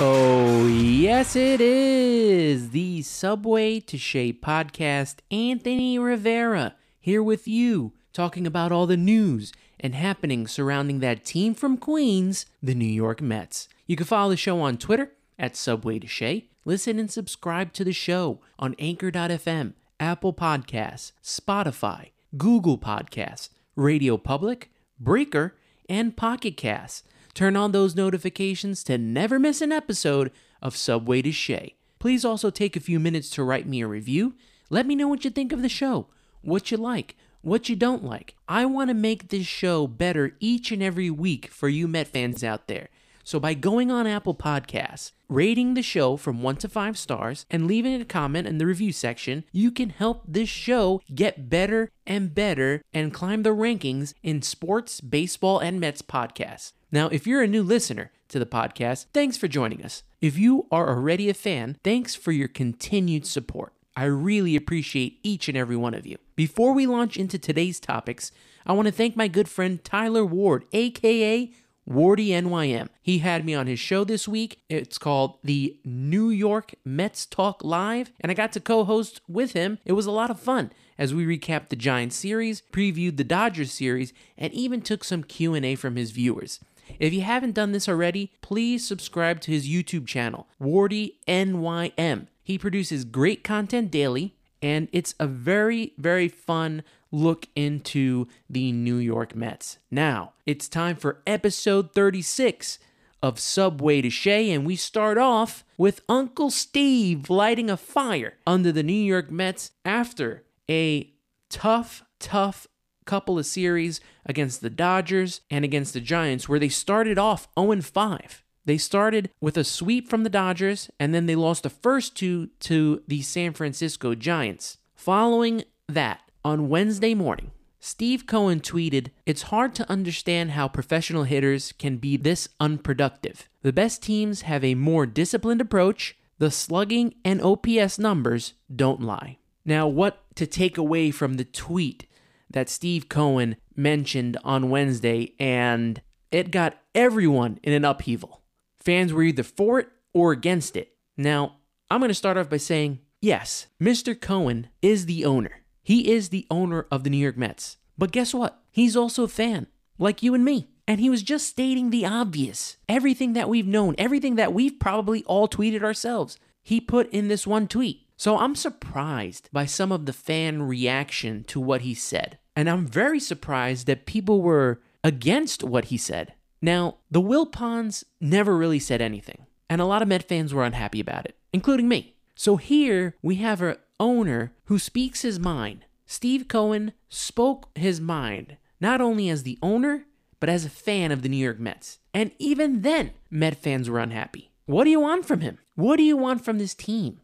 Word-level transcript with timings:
Oh, 0.00 0.68
yes, 0.68 1.34
it 1.34 1.60
is 1.60 2.70
the 2.70 3.02
Subway 3.02 3.80
to 3.80 3.98
Shea 3.98 4.32
podcast. 4.32 5.16
Anthony 5.32 5.98
Rivera 5.98 6.76
here 7.00 7.20
with 7.20 7.48
you, 7.48 7.94
talking 8.12 8.46
about 8.46 8.70
all 8.70 8.86
the 8.86 8.96
news 8.96 9.52
and 9.80 9.96
happenings 9.96 10.52
surrounding 10.52 11.00
that 11.00 11.24
team 11.24 11.52
from 11.52 11.76
Queens, 11.76 12.46
the 12.62 12.76
New 12.76 12.84
York 12.84 13.20
Mets. 13.20 13.68
You 13.88 13.96
can 13.96 14.06
follow 14.06 14.30
the 14.30 14.36
show 14.36 14.60
on 14.60 14.78
Twitter 14.78 15.10
at 15.36 15.56
Subway 15.56 15.98
to 15.98 16.06
Shea. 16.06 16.48
Listen 16.64 17.00
and 17.00 17.10
subscribe 17.10 17.72
to 17.72 17.82
the 17.82 17.92
show 17.92 18.40
on 18.56 18.76
Anchor.fm, 18.78 19.72
Apple 19.98 20.32
Podcasts, 20.32 21.10
Spotify, 21.24 22.10
Google 22.36 22.78
Podcasts, 22.78 23.48
Radio 23.74 24.16
Public, 24.16 24.70
Breaker, 25.00 25.56
and 25.88 26.16
Pocket 26.16 26.56
Casts. 26.56 27.02
Turn 27.38 27.54
on 27.54 27.70
those 27.70 27.94
notifications 27.94 28.82
to 28.82 28.98
never 28.98 29.38
miss 29.38 29.60
an 29.60 29.70
episode 29.70 30.32
of 30.60 30.76
Subway 30.76 31.22
to 31.22 31.30
Shea. 31.30 31.76
Please 32.00 32.24
also 32.24 32.50
take 32.50 32.74
a 32.74 32.80
few 32.80 32.98
minutes 32.98 33.30
to 33.30 33.44
write 33.44 33.64
me 33.64 33.80
a 33.80 33.86
review. 33.86 34.34
Let 34.70 34.86
me 34.86 34.96
know 34.96 35.06
what 35.06 35.24
you 35.24 35.30
think 35.30 35.52
of 35.52 35.62
the 35.62 35.68
show, 35.68 36.08
what 36.42 36.72
you 36.72 36.76
like, 36.76 37.14
what 37.40 37.68
you 37.68 37.76
don't 37.76 38.02
like. 38.02 38.34
I 38.48 38.66
want 38.66 38.90
to 38.90 38.94
make 38.94 39.28
this 39.28 39.46
show 39.46 39.86
better 39.86 40.34
each 40.40 40.72
and 40.72 40.82
every 40.82 41.10
week 41.10 41.46
for 41.46 41.68
you 41.68 41.86
Met 41.86 42.08
fans 42.08 42.42
out 42.42 42.66
there. 42.66 42.88
So 43.22 43.38
by 43.38 43.54
going 43.54 43.92
on 43.92 44.08
Apple 44.08 44.34
Podcasts, 44.34 45.12
rating 45.28 45.74
the 45.74 45.82
show 45.82 46.16
from 46.16 46.42
1 46.42 46.56
to 46.56 46.68
5 46.68 46.98
stars, 46.98 47.46
and 47.48 47.68
leaving 47.68 48.00
a 48.00 48.04
comment 48.04 48.48
in 48.48 48.58
the 48.58 48.66
review 48.66 48.90
section, 48.90 49.44
you 49.52 49.70
can 49.70 49.90
help 49.90 50.24
this 50.26 50.48
show 50.48 51.02
get 51.14 51.48
better 51.48 51.92
and 52.04 52.34
better 52.34 52.82
and 52.92 53.14
climb 53.14 53.44
the 53.44 53.50
rankings 53.50 54.12
in 54.24 54.42
sports, 54.42 55.00
baseball, 55.00 55.60
and 55.60 55.78
Mets 55.78 56.02
podcasts. 56.02 56.72
Now, 56.90 57.08
if 57.08 57.26
you're 57.26 57.42
a 57.42 57.46
new 57.46 57.62
listener 57.62 58.10
to 58.28 58.38
the 58.38 58.46
podcast, 58.46 59.06
thanks 59.12 59.36
for 59.36 59.46
joining 59.46 59.84
us. 59.84 60.04
If 60.22 60.38
you 60.38 60.66
are 60.72 60.88
already 60.88 61.28
a 61.28 61.34
fan, 61.34 61.76
thanks 61.84 62.14
for 62.14 62.32
your 62.32 62.48
continued 62.48 63.26
support. 63.26 63.74
I 63.94 64.04
really 64.04 64.56
appreciate 64.56 65.18
each 65.22 65.48
and 65.48 65.58
every 65.58 65.76
one 65.76 65.92
of 65.92 66.06
you. 66.06 66.16
Before 66.34 66.72
we 66.72 66.86
launch 66.86 67.18
into 67.18 67.38
today's 67.38 67.78
topics, 67.78 68.32
I 68.64 68.72
want 68.72 68.86
to 68.86 68.92
thank 68.92 69.16
my 69.16 69.28
good 69.28 69.48
friend 69.48 69.84
Tyler 69.84 70.24
Ward, 70.24 70.64
aka 70.72 71.52
Wardy 71.88 72.28
NYM. 72.28 72.88
He 73.02 73.18
had 73.18 73.44
me 73.44 73.54
on 73.54 73.66
his 73.66 73.80
show 73.80 74.04
this 74.04 74.26
week. 74.26 74.62
It's 74.68 74.98
called 74.98 75.38
the 75.42 75.78
New 75.84 76.30
York 76.30 76.74
Mets 76.84 77.26
Talk 77.26 77.62
Live, 77.64 78.12
and 78.20 78.30
I 78.30 78.34
got 78.34 78.52
to 78.52 78.60
co-host 78.60 79.20
with 79.28 79.52
him. 79.52 79.78
It 79.84 79.92
was 79.92 80.06
a 80.06 80.10
lot 80.10 80.30
of 80.30 80.40
fun 80.40 80.70
as 80.98 81.14
we 81.14 81.24
recapped 81.24 81.68
the 81.68 81.76
Giants 81.76 82.16
series, 82.16 82.62
previewed 82.72 83.16
the 83.16 83.24
Dodgers 83.24 83.72
series, 83.72 84.12
and 84.36 84.52
even 84.52 84.80
took 84.82 85.04
some 85.04 85.22
Q&A 85.22 85.74
from 85.76 85.96
his 85.96 86.10
viewers. 86.10 86.60
If 86.98 87.12
you 87.12 87.22
haven't 87.22 87.54
done 87.54 87.72
this 87.72 87.88
already, 87.88 88.32
please 88.40 88.86
subscribe 88.86 89.40
to 89.42 89.50
his 89.50 89.68
YouTube 89.68 90.06
channel, 90.06 90.48
Wardy 90.60 91.14
NYM. 91.26 92.26
He 92.42 92.58
produces 92.58 93.04
great 93.04 93.44
content 93.44 93.90
daily, 93.90 94.34
and 94.62 94.88
it's 94.92 95.14
a 95.20 95.26
very, 95.26 95.92
very 95.98 96.28
fun 96.28 96.82
look 97.10 97.46
into 97.54 98.26
the 98.48 98.72
New 98.72 98.96
York 98.96 99.34
Mets. 99.34 99.78
Now, 99.90 100.32
it's 100.46 100.68
time 100.68 100.96
for 100.96 101.22
episode 101.26 101.92
36 101.92 102.78
of 103.22 103.38
Subway 103.38 104.02
to 104.02 104.10
Shea, 104.10 104.50
and 104.50 104.64
we 104.64 104.76
start 104.76 105.18
off 105.18 105.64
with 105.76 106.02
Uncle 106.08 106.50
Steve 106.50 107.30
lighting 107.30 107.70
a 107.70 107.76
fire 107.76 108.34
under 108.46 108.72
the 108.72 108.82
New 108.82 108.92
York 108.92 109.30
Mets 109.30 109.72
after 109.84 110.44
a 110.68 111.12
tough, 111.48 112.04
tough 112.18 112.66
couple 113.08 113.38
of 113.38 113.46
series 113.46 114.00
against 114.26 114.60
the 114.60 114.70
Dodgers 114.70 115.40
and 115.50 115.64
against 115.64 115.94
the 115.94 116.00
Giants 116.00 116.48
where 116.48 116.60
they 116.60 116.68
started 116.68 117.18
off 117.18 117.48
0 117.58 117.80
5. 117.80 118.44
They 118.66 118.76
started 118.76 119.30
with 119.40 119.56
a 119.56 119.64
sweep 119.64 120.08
from 120.08 120.24
the 120.24 120.30
Dodgers 120.30 120.90
and 121.00 121.14
then 121.14 121.24
they 121.24 121.34
lost 121.34 121.62
the 121.62 121.70
first 121.70 122.14
two 122.14 122.50
to 122.60 123.02
the 123.08 123.22
San 123.22 123.54
Francisco 123.54 124.14
Giants. 124.14 124.76
Following 124.94 125.64
that, 125.88 126.20
on 126.44 126.68
Wednesday 126.68 127.14
morning, 127.14 127.50
Steve 127.80 128.26
Cohen 128.26 128.60
tweeted, 128.60 129.08
It's 129.24 129.42
hard 129.42 129.74
to 129.76 129.90
understand 129.90 130.50
how 130.50 130.68
professional 130.68 131.24
hitters 131.24 131.72
can 131.72 131.96
be 131.96 132.16
this 132.16 132.48
unproductive. 132.60 133.48
The 133.62 133.72
best 133.72 134.02
teams 134.02 134.42
have 134.42 134.62
a 134.62 134.74
more 134.74 135.06
disciplined 135.06 135.62
approach. 135.62 136.16
The 136.38 136.50
slugging 136.50 137.14
and 137.24 137.40
OPS 137.40 137.98
numbers 137.98 138.54
don't 138.74 139.00
lie. 139.00 139.38
Now, 139.64 139.86
what 139.86 140.24
to 140.36 140.46
take 140.46 140.78
away 140.78 141.10
from 141.10 141.34
the 141.34 141.44
tweet 141.44 142.06
that 142.50 142.68
Steve 142.68 143.08
Cohen 143.08 143.56
mentioned 143.76 144.36
on 144.44 144.70
Wednesday, 144.70 145.34
and 145.38 146.00
it 146.30 146.50
got 146.50 146.78
everyone 146.94 147.58
in 147.62 147.72
an 147.72 147.84
upheaval. 147.84 148.42
Fans 148.78 149.12
were 149.12 149.22
either 149.22 149.42
for 149.42 149.80
it 149.80 149.88
or 150.14 150.32
against 150.32 150.76
it. 150.76 150.92
Now, 151.16 151.56
I'm 151.90 152.00
going 152.00 152.08
to 152.08 152.14
start 152.14 152.36
off 152.36 152.50
by 152.50 152.56
saying 152.58 153.00
yes, 153.20 153.66
Mr. 153.80 154.18
Cohen 154.18 154.68
is 154.82 155.06
the 155.06 155.24
owner. 155.24 155.62
He 155.82 156.10
is 156.10 156.28
the 156.28 156.46
owner 156.50 156.86
of 156.90 157.04
the 157.04 157.10
New 157.10 157.18
York 157.18 157.36
Mets. 157.36 157.78
But 157.96 158.12
guess 158.12 158.34
what? 158.34 158.62
He's 158.70 158.96
also 158.96 159.24
a 159.24 159.28
fan, 159.28 159.66
like 159.98 160.22
you 160.22 160.34
and 160.34 160.44
me. 160.44 160.68
And 160.86 161.00
he 161.00 161.10
was 161.10 161.22
just 161.22 161.46
stating 161.46 161.90
the 161.90 162.06
obvious. 162.06 162.76
Everything 162.88 163.34
that 163.34 163.48
we've 163.48 163.66
known, 163.66 163.94
everything 163.98 164.36
that 164.36 164.54
we've 164.54 164.78
probably 164.78 165.24
all 165.24 165.48
tweeted 165.48 165.82
ourselves, 165.82 166.38
he 166.62 166.80
put 166.80 167.10
in 167.10 167.28
this 167.28 167.46
one 167.46 167.68
tweet. 167.68 168.07
So 168.18 168.36
I'm 168.36 168.56
surprised 168.56 169.48
by 169.52 169.64
some 169.64 169.92
of 169.92 170.04
the 170.04 170.12
fan 170.12 170.62
reaction 170.62 171.44
to 171.44 171.60
what 171.60 171.82
he 171.82 171.94
said. 171.94 172.38
And 172.56 172.68
I'm 172.68 172.84
very 172.84 173.20
surprised 173.20 173.86
that 173.86 174.06
people 174.06 174.42
were 174.42 174.80
against 175.04 175.62
what 175.62 175.86
he 175.86 175.96
said. 175.96 176.34
Now, 176.60 176.96
the 177.08 177.22
Wilpons 177.22 178.02
never 178.20 178.56
really 178.56 178.80
said 178.80 179.00
anything. 179.00 179.46
And 179.70 179.80
a 179.80 179.84
lot 179.84 180.02
of 180.02 180.08
Met 180.08 180.26
fans 180.26 180.52
were 180.52 180.64
unhappy 180.64 180.98
about 180.98 181.26
it, 181.26 181.36
including 181.52 181.88
me. 181.88 182.16
So 182.34 182.56
here 182.56 183.14
we 183.22 183.36
have 183.36 183.62
an 183.62 183.76
owner 184.00 184.52
who 184.64 184.80
speaks 184.80 185.22
his 185.22 185.38
mind. 185.38 185.84
Steve 186.04 186.48
Cohen 186.48 186.94
spoke 187.08 187.68
his 187.76 188.00
mind, 188.00 188.56
not 188.80 189.00
only 189.00 189.28
as 189.28 189.44
the 189.44 189.60
owner, 189.62 190.06
but 190.40 190.48
as 190.48 190.64
a 190.64 190.70
fan 190.70 191.12
of 191.12 191.22
the 191.22 191.28
New 191.28 191.36
York 191.36 191.60
Mets. 191.60 192.00
And 192.12 192.32
even 192.40 192.82
then, 192.82 193.12
Met 193.30 193.62
fans 193.62 193.88
were 193.88 194.00
unhappy. 194.00 194.50
What 194.66 194.82
do 194.84 194.90
you 194.90 195.00
want 195.00 195.24
from 195.24 195.40
him? 195.40 195.58
What 195.76 195.98
do 195.98 196.02
you 196.02 196.16
want 196.16 196.44
from 196.44 196.58
this 196.58 196.74
team? 196.74 197.20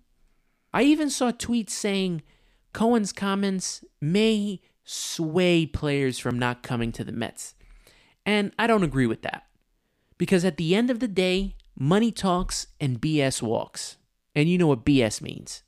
I 0.74 0.82
even 0.82 1.08
saw 1.08 1.30
tweets 1.30 1.70
saying 1.70 2.22
Cohen's 2.72 3.12
comments 3.12 3.84
may 4.00 4.60
sway 4.82 5.66
players 5.66 6.18
from 6.18 6.36
not 6.36 6.64
coming 6.64 6.90
to 6.92 7.04
the 7.04 7.12
Mets. 7.12 7.54
And 8.26 8.52
I 8.58 8.66
don't 8.66 8.82
agree 8.82 9.06
with 9.06 9.22
that. 9.22 9.44
Because 10.18 10.44
at 10.44 10.56
the 10.56 10.74
end 10.74 10.90
of 10.90 10.98
the 10.98 11.08
day, 11.08 11.54
money 11.78 12.10
talks 12.10 12.66
and 12.80 13.00
BS 13.00 13.40
walks. 13.40 13.98
And 14.34 14.48
you 14.48 14.58
know 14.58 14.66
what 14.66 14.84
BS 14.84 15.22
means. 15.22 15.62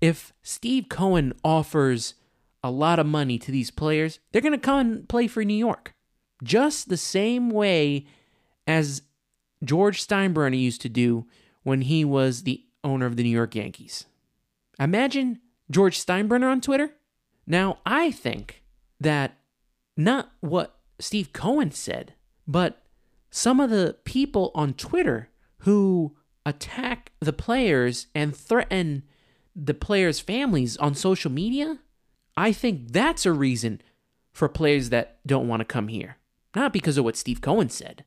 If 0.00 0.32
Steve 0.42 0.88
Cohen 0.88 1.32
offers 1.44 2.14
a 2.62 2.70
lot 2.70 3.00
of 3.00 3.06
money 3.06 3.38
to 3.40 3.50
these 3.50 3.72
players, 3.72 4.20
they're 4.30 4.40
going 4.40 4.52
to 4.52 4.58
come 4.58 4.78
and 4.78 5.08
play 5.08 5.26
for 5.26 5.44
New 5.44 5.54
York. 5.54 5.92
Just 6.44 6.88
the 6.88 6.96
same 6.96 7.50
way 7.50 8.06
as 8.66 9.02
George 9.64 10.06
Steinbrenner 10.06 10.58
used 10.58 10.82
to 10.82 10.88
do 10.88 11.26
when 11.64 11.82
he 11.82 12.04
was 12.04 12.44
the 12.44 12.64
owner 12.84 13.06
of 13.06 13.16
the 13.16 13.24
New 13.24 13.30
York 13.30 13.56
Yankees. 13.56 14.06
Imagine 14.78 15.40
George 15.70 15.98
Steinbrenner 15.98 16.50
on 16.50 16.60
Twitter. 16.60 16.90
Now, 17.46 17.78
I 17.84 18.10
think 18.10 18.62
that 19.00 19.38
not 19.96 20.30
what 20.40 20.78
Steve 20.98 21.32
Cohen 21.32 21.70
said, 21.70 22.14
but 22.46 22.82
some 23.30 23.60
of 23.60 23.70
the 23.70 23.96
people 24.04 24.50
on 24.54 24.74
Twitter 24.74 25.28
who 25.58 26.16
attack 26.44 27.12
the 27.20 27.32
players 27.32 28.08
and 28.14 28.36
threaten 28.36 29.04
the 29.54 29.74
players' 29.74 30.20
families 30.20 30.76
on 30.78 30.94
social 30.94 31.30
media, 31.30 31.78
I 32.36 32.52
think 32.52 32.92
that's 32.92 33.26
a 33.26 33.32
reason 33.32 33.80
for 34.32 34.48
players 34.48 34.90
that 34.90 35.18
don't 35.26 35.48
want 35.48 35.60
to 35.60 35.64
come 35.64 35.88
here. 35.88 36.16
Not 36.54 36.72
because 36.72 36.98
of 36.98 37.04
what 37.04 37.16
Steve 37.16 37.40
Cohen 37.40 37.68
said. 37.68 38.04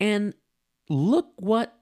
And 0.00 0.34
look 0.88 1.32
what 1.36 1.76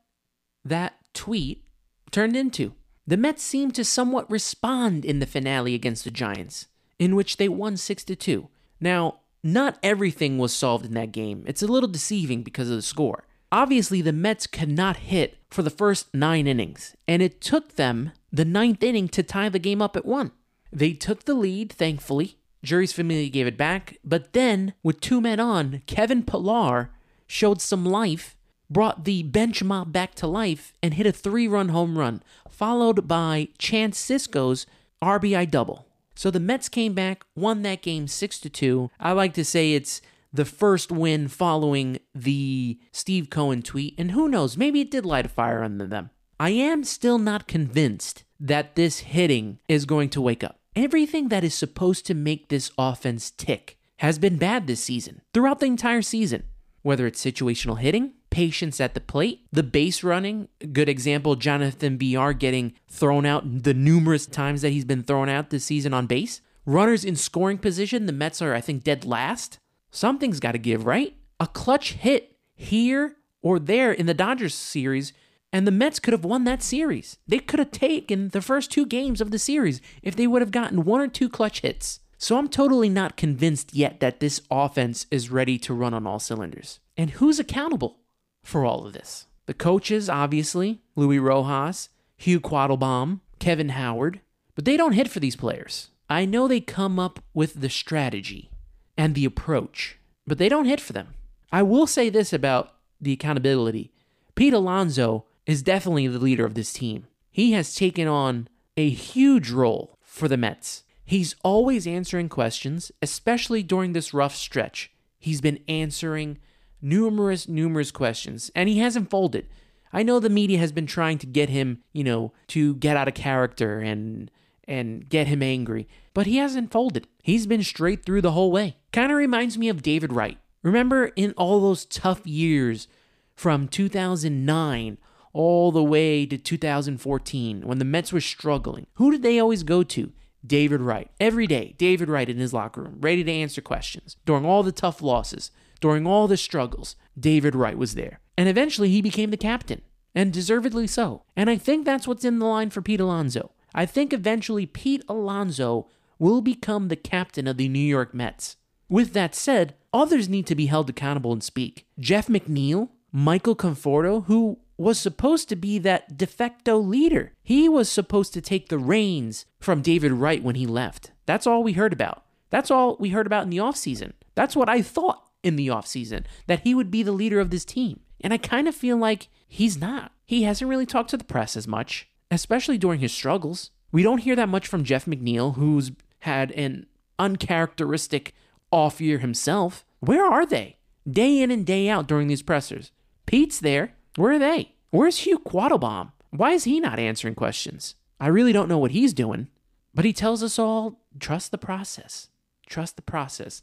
that 0.65 0.95
tweet 1.15 1.65
turned 2.11 2.37
into. 2.37 2.75
The 3.07 3.17
Mets 3.17 3.43
seemed 3.43 3.75
to 3.75 3.85
somewhat 3.85 4.31
respond 4.31 5.05
in 5.05 5.19
the 5.19 5.27
finale 5.27 5.75
against 5.75 6.05
the 6.05 6.11
Giants, 6.11 6.69
in 6.99 7.17
which 7.17 7.37
they 7.37 7.49
won 7.49 7.77
6 7.77 8.05
2. 8.05 8.49
Now, 8.81 9.21
not 9.43 9.79
everything 9.83 10.39
was 10.39 10.55
solved 10.55 10.85
in 10.85 10.95
that 10.95 11.13
game. 11.13 11.45
It's 11.47 11.63
a 11.63 11.67
little 11.67 11.89
deceiving 11.89 12.43
because 12.43 12.69
of 12.69 12.77
the 12.77 12.83
score. 12.83 13.25
Obviously, 13.53 14.01
the 14.01 14.13
Mets 14.13 14.47
could 14.47 14.69
not 14.69 14.99
hit 14.99 15.39
for 15.51 15.63
the 15.63 15.71
first 15.71 16.15
nine 16.15 16.47
innings, 16.47 16.95
and 17.09 17.21
it 17.21 17.41
took 17.41 17.75
them 17.75 18.13
the 18.33 18.45
ninth 18.45 18.83
inning 18.83 19.09
to 19.09 19.23
tie 19.23 19.49
the 19.49 19.59
game 19.59 19.83
up 19.83 19.97
at 19.97 20.07
one. 20.07 20.31
They 20.73 20.93
took 20.93 21.25
the 21.25 21.35
lead, 21.35 21.73
thankfully. 21.73 22.37
Jeurys 22.65 22.93
Familia 22.93 23.29
gave 23.29 23.47
it 23.47 23.57
back, 23.57 23.97
but 24.05 24.35
then, 24.35 24.75
with 24.83 25.01
two 25.01 25.21
men 25.21 25.41
on, 25.41 25.83
Kevin 25.87 26.23
Pillar 26.23 26.91
showed 27.27 27.61
some 27.61 27.85
life, 27.85 28.37
brought 28.71 29.05
the 29.05 29.23
bench 29.25 29.63
mob 29.63 29.93
back 29.93 30.15
to 30.17 30.27
life, 30.27 30.73
and 30.83 30.95
hit 30.95 31.07
a 31.07 31.13
three 31.13 31.49
run 31.49 31.71
home 31.71 31.99
run, 31.99 32.23
followed 32.49 33.07
by 33.09 33.49
Chance 33.59 33.99
Sisco's 33.99 34.67
RBI 35.03 35.51
double. 35.51 35.87
So 36.15 36.31
the 36.31 36.41
Mets 36.41 36.69
came 36.69 36.93
back, 36.93 37.25
won 37.35 37.63
that 37.63 37.83
game 37.83 38.07
6 38.07 38.41
to 38.41 38.51
2. 38.51 38.91
I 39.01 39.13
like 39.13 39.33
to 39.35 39.45
say 39.45 39.73
it's 39.73 40.03
the 40.33 40.45
first 40.45 40.93
win 40.93 41.29
following 41.29 41.99
the 42.15 42.79
Steve 42.93 43.31
Cohen 43.31 43.63
tweet, 43.63 43.95
and 43.99 44.11
who 44.13 44.29
knows, 44.29 44.57
maybe 44.57 44.81
it 44.81 44.91
did 44.91 45.07
light 45.07 45.27
a 45.27 45.31
fire 45.31 45.63
under 45.63 45.87
them. 45.87 46.11
I 46.39 46.51
am 46.51 46.85
still 46.85 47.19
not 47.19 47.49
convinced 47.49 48.25
that 48.39 48.77
this 48.77 49.01
hitting 49.01 49.61
is 49.69 49.85
going 49.85 50.11
to 50.11 50.21
wake 50.21 50.45
up. 50.45 50.59
Everything 50.77 51.29
that 51.29 51.45
is 51.45 51.55
supposed 51.55 52.07
to 52.07 52.15
make 52.15 52.49
this 52.49 52.71
offense 52.79 53.31
tick 53.31 53.79
has 53.99 54.19
been 54.19 54.37
bad 54.37 54.67
this 54.67 54.83
season, 54.83 55.21
throughout 55.35 55.61
the 55.61 55.67
entire 55.67 56.03
season. 56.03 56.45
Whether 56.83 57.07
it's 57.07 57.23
situational 57.23 57.79
hitting, 57.79 58.13
patience 58.31 58.81
at 58.81 58.95
the 58.95 59.01
plate, 59.01 59.47
the 59.53 59.63
base 59.63 60.03
running, 60.03 60.49
good 60.73 60.89
example, 60.89 61.37
Jonathan 61.37 61.99
Villar 61.99 62.33
getting 62.33 62.73
thrown 62.89 63.27
out 63.27 63.63
the 63.63 63.75
numerous 63.75 64.27
times 64.27 64.63
that 64.63 64.71
he's 64.71 64.85
been 64.85 65.03
thrown 65.03 65.29
out 65.29 65.51
this 65.51 65.65
season 65.65 65.93
on 65.93 66.07
base. 66.07 66.41
Runners 66.65 67.05
in 67.05 67.17
scoring 67.17 67.59
position, 67.59 68.07
the 68.07 68.13
Mets 68.13 68.41
are, 68.41 68.55
I 68.55 68.61
think, 68.61 68.85
dead 68.85 69.05
last. 69.05 69.59
Something's 69.91 70.41
got 70.41 70.53
to 70.53 70.59
give, 70.59 70.87
right? 70.87 71.17
A 71.39 71.47
clutch 71.47 71.93
hit 71.93 72.37
here 72.55 73.17
or 73.43 73.59
there 73.59 73.93
in 73.93 74.07
the 74.07 74.15
Dodgers 74.15 74.55
series, 74.55 75.13
and 75.53 75.67
the 75.67 75.73
Mets 75.73 75.99
could 75.99 76.13
have 76.13 76.25
won 76.25 76.45
that 76.45 76.63
series. 76.63 77.19
They 77.27 77.39
could 77.39 77.59
have 77.59 77.73
taken 77.73 78.29
the 78.29 78.43
first 78.43 78.71
two 78.71 78.87
games 78.87 79.21
of 79.21 79.31
the 79.31 79.39
series 79.39 79.81
if 80.03 80.15
they 80.15 80.27
would 80.27 80.43
have 80.43 80.51
gotten 80.51 80.85
one 80.85 81.01
or 81.01 81.09
two 81.09 81.29
clutch 81.29 81.61
hits. 81.63 82.01
So 82.19 82.37
I'm 82.37 82.49
totally 82.49 82.91
not 82.91 83.17
convinced 83.17 83.75
yet 83.75 84.01
that 84.01 84.21
this 84.21 84.43
offense 84.51 85.07
is 85.11 85.31
ready 85.31 85.59
to 85.61 85.73
run 85.73 85.95
on 85.95 86.07
all 86.07 86.19
cylinders. 86.19 86.79
And 86.95 87.13
who's 87.13 87.39
accountable 87.39 88.00
for 88.43 88.65
all 88.65 88.87
of 88.87 88.93
this? 88.93 89.27
The 89.47 89.55
coaches, 89.55 90.09
obviously, 90.09 90.81
Luis 90.97 91.21
Rojas, 91.21 91.89
Hugh 92.17 92.41
Quattlebaum, 92.41 93.21
Kevin 93.39 93.71
Howard, 93.71 94.21
but 94.55 94.65
they 94.65 94.77
don't 94.77 94.93
hit 94.93 95.09
for 95.09 95.21
these 95.21 95.37
players. 95.37 95.91
I 96.09 96.25
know 96.25 96.47
they 96.47 96.61
come 96.61 96.99
up 96.99 97.21
with 97.35 97.61
the 97.61 97.71
strategy 97.71 98.51
and 98.97 99.15
the 99.15 99.25
approach, 99.25 99.99
but 100.27 100.39
they 100.39 100.49
don't 100.49 100.67
hit 100.67 100.81
for 100.81 100.93
them. 100.93 101.15
I 101.53 101.63
will 101.63 101.87
say 101.87 102.11
this 102.11 102.33
about 102.33 102.75
the 103.01 103.13
accountability 103.13 103.93
Pete 104.35 104.55
Alonso 104.55 105.25
is 105.47 105.63
definitely 105.63 106.07
the 106.07 106.19
leader 106.19 106.45
of 106.45 106.55
this 106.55 106.73
team. 106.73 107.07
He 107.31 107.53
has 107.53 107.75
taken 107.75 108.07
on 108.07 108.49
a 108.77 108.89
huge 108.89 109.51
role 109.51 109.99
for 110.01 110.29
the 110.29 110.37
Mets. 110.37 110.85
He's 111.05 111.35
always 111.43 111.87
answering 111.87 112.29
questions, 112.29 112.93
especially 113.03 113.63
during 113.63 113.93
this 113.93 114.15
rough 114.15 114.35
stretch. 114.35 114.93
He's 115.19 115.41
been 115.41 115.59
answering 115.67 116.39
numerous, 116.83 117.49
numerous 117.49 117.91
questions, 117.91 118.51
and 118.55 118.69
he 118.69 118.79
hasn't 118.79 119.11
folded. 119.11 119.47
I 119.93 120.03
know 120.03 120.21
the 120.21 120.31
media 120.31 120.59
has 120.59 120.73
been 120.73 120.87
trying 120.87 121.19
to 121.19 121.27
get 121.27 121.49
him, 121.49 121.83
you 121.93 122.05
know, 122.05 122.33
to 122.49 122.75
get 122.77 122.97
out 122.97 123.09
of 123.09 123.15
character 123.15 123.81
and 123.81 124.31
and 124.69 125.09
get 125.09 125.27
him 125.27 125.43
angry, 125.43 125.89
but 126.15 126.27
he 126.27 126.37
hasn't 126.37 126.71
folded. 126.71 127.09
He's 127.25 127.47
been 127.47 127.65
straight 127.65 128.05
through 128.05 128.21
the 128.23 128.33
whole 128.33 128.53
way. 128.53 128.77
Kind 128.93 129.11
of 129.11 129.19
reminds 129.19 129.59
me 129.59 129.69
of 129.69 129.83
David 129.83 130.13
Wright. 130.13 130.39
Remember 130.63 131.07
in 131.17 131.33
all 131.33 131.61
those 131.61 131.85
tough 131.85 132.25
years 132.25 132.87
from 133.35 133.67
2009 133.67 134.99
all 135.33 135.73
the 135.73 135.83
way 135.83 136.27
to 136.27 136.37
2014 136.37 137.63
when 137.67 137.79
the 137.79 137.85
Mets 137.85 138.13
were 138.13 138.21
struggling, 138.21 138.87
who 138.95 139.11
did 139.11 139.23
they 139.23 139.41
always 139.41 139.63
go 139.63 139.83
to? 139.83 140.13
David 140.47 140.81
Wright. 140.81 141.11
Every 141.19 141.47
day, 141.47 141.75
David 141.77 142.09
Wright 142.09 142.29
in 142.29 142.39
his 142.39 142.55
locker 142.55 142.83
room, 142.83 142.97
ready 143.01 143.23
to 143.25 143.33
answer 143.33 143.61
questions. 143.61 144.17
During 144.25 144.45
all 144.45 144.63
the 144.63 144.73
tough 144.73 145.03
losses, 145.03 145.51
during 145.81 146.07
all 146.07 146.29
the 146.29 146.37
struggles, 146.37 146.97
David 147.19 147.55
Wright 147.55 147.79
was 147.79 147.95
there. 147.95 148.21
And 148.37 148.49
eventually 148.49 148.91
he 148.91 149.03
became 149.03 149.31
the 149.31 149.37
captain, 149.37 149.83
and 150.15 150.33
deservedly 150.33 150.87
so. 150.87 151.25
And 151.37 151.51
I 151.51 151.57
think 151.57 151.85
that's 151.85 152.07
what's 152.07 152.25
in 152.25 152.39
the 152.39 152.47
line 152.47 152.71
for 152.71 152.83
Pete 152.83 153.01
Alonso. 153.01 153.53
I 153.75 153.87
think 153.87 154.13
eventually 154.13 154.67
Pete 154.67 155.05
Alonso 155.09 155.89
will 156.19 156.41
become 156.41 156.89
the 156.89 156.97
captain 156.97 157.47
of 157.47 157.57
the 157.57 157.69
New 157.69 157.79
York 157.79 158.15
Mets. 158.15 158.57
With 158.89 159.13
that 159.13 159.35
said, 159.35 159.75
others 159.93 160.29
need 160.29 160.47
to 160.49 160.55
be 160.55 160.67
held 160.67 160.91
accountable 160.91 161.33
and 161.33 161.43
speak. 161.43 161.87
Jeff 161.99 162.27
McNeil, 162.27 162.91
Michael 163.13 163.57
Conforto, 163.57 164.25
who 164.27 164.59
was 164.77 164.99
supposed 164.99 165.49
to 165.49 165.57
be 165.57 165.79
that 165.79 166.17
de 166.17 166.27
facto 166.27 166.79
leader. 166.79 167.33
He 167.43 167.69
was 167.69 167.91
supposed 167.91 168.33
to 168.35 168.41
take 168.41 168.69
the 168.69 168.79
reins 168.79 169.45
from 169.59 169.83
David 169.83 170.13
Wright 170.13 170.43
when 170.43 170.55
he 170.55 170.67
left. 170.67 171.13
That's 171.27 171.47
all 171.47 171.63
we 171.63 171.75
heard 171.75 171.93
about. 171.93 172.25
That's 172.49 172.71
all 172.71 172.97
we 172.99 173.11
heard 173.11 173.27
about 173.27 173.45
in 173.45 173.51
the 173.51 173.59
offseason. 173.59 174.13
That's 174.35 174.57
what 174.57 174.69
I 174.69 174.83
thought 174.83 175.30
in 175.43 175.57
the 175.57 175.69
offseason, 175.69 176.25
that 176.47 176.61
he 176.61 176.75
would 176.75 176.91
be 176.91 177.03
the 177.03 177.13
leader 177.13 177.41
of 177.41 177.51
this 177.51 177.65
team. 177.65 178.01
And 178.21 178.33
I 178.33 178.39
kind 178.39 178.69
of 178.69 178.75
feel 178.75 178.97
like 178.97 179.29
he's 179.49 179.81
not. 179.81 180.13
He 180.27 180.43
hasn't 180.43 180.69
really 180.69 180.87
talked 180.87 181.11
to 181.11 181.17
the 181.17 181.25
press 181.25 181.57
as 181.57 181.67
much, 181.67 182.09
especially 182.31 182.79
during 182.79 183.01
his 183.01 183.13
struggles. 183.13 183.71
We 183.93 184.03
don't 184.03 184.19
hear 184.19 184.37
that 184.37 184.49
much 184.49 184.69
from 184.69 184.85
Jeff 184.85 185.07
McNeil, 185.07 185.57
who's 185.57 185.93
had 186.21 186.53
an 186.53 186.87
uncharacteristic 187.19 188.35
off 188.71 189.01
year 189.01 189.19
himself. 189.19 189.85
Where 190.01 190.25
are 190.25 190.47
they? 190.47 190.77
Day 191.11 191.41
in 191.41 191.51
and 191.51 191.67
day 191.67 191.89
out 191.89 192.07
during 192.07 192.29
these 192.29 192.43
pressers. 192.43 192.93
Pete's 193.27 193.59
there. 193.59 193.95
Where 194.17 194.33
are 194.33 194.39
they? 194.39 194.75
Where's 194.91 195.19
Hugh 195.19 195.39
Quattlebaum? 195.39 196.13
Why 196.31 196.53
is 196.53 196.65
he 196.65 196.81
not 196.81 196.99
answering 196.99 197.35
questions? 197.35 197.95
I 198.21 198.29
really 198.29 198.53
don't 198.53 198.69
know 198.69 198.79
what 198.79 198.91
he's 198.91 199.15
doing, 199.15 199.49
but 199.95 200.05
he 200.05 200.13
tells 200.13 200.43
us 200.43 200.59
all 200.59 201.01
trust 201.19 201.51
the 201.51 201.59
process. 201.59 202.29
Trust 202.69 202.97
the 202.97 203.03
process. 203.03 203.63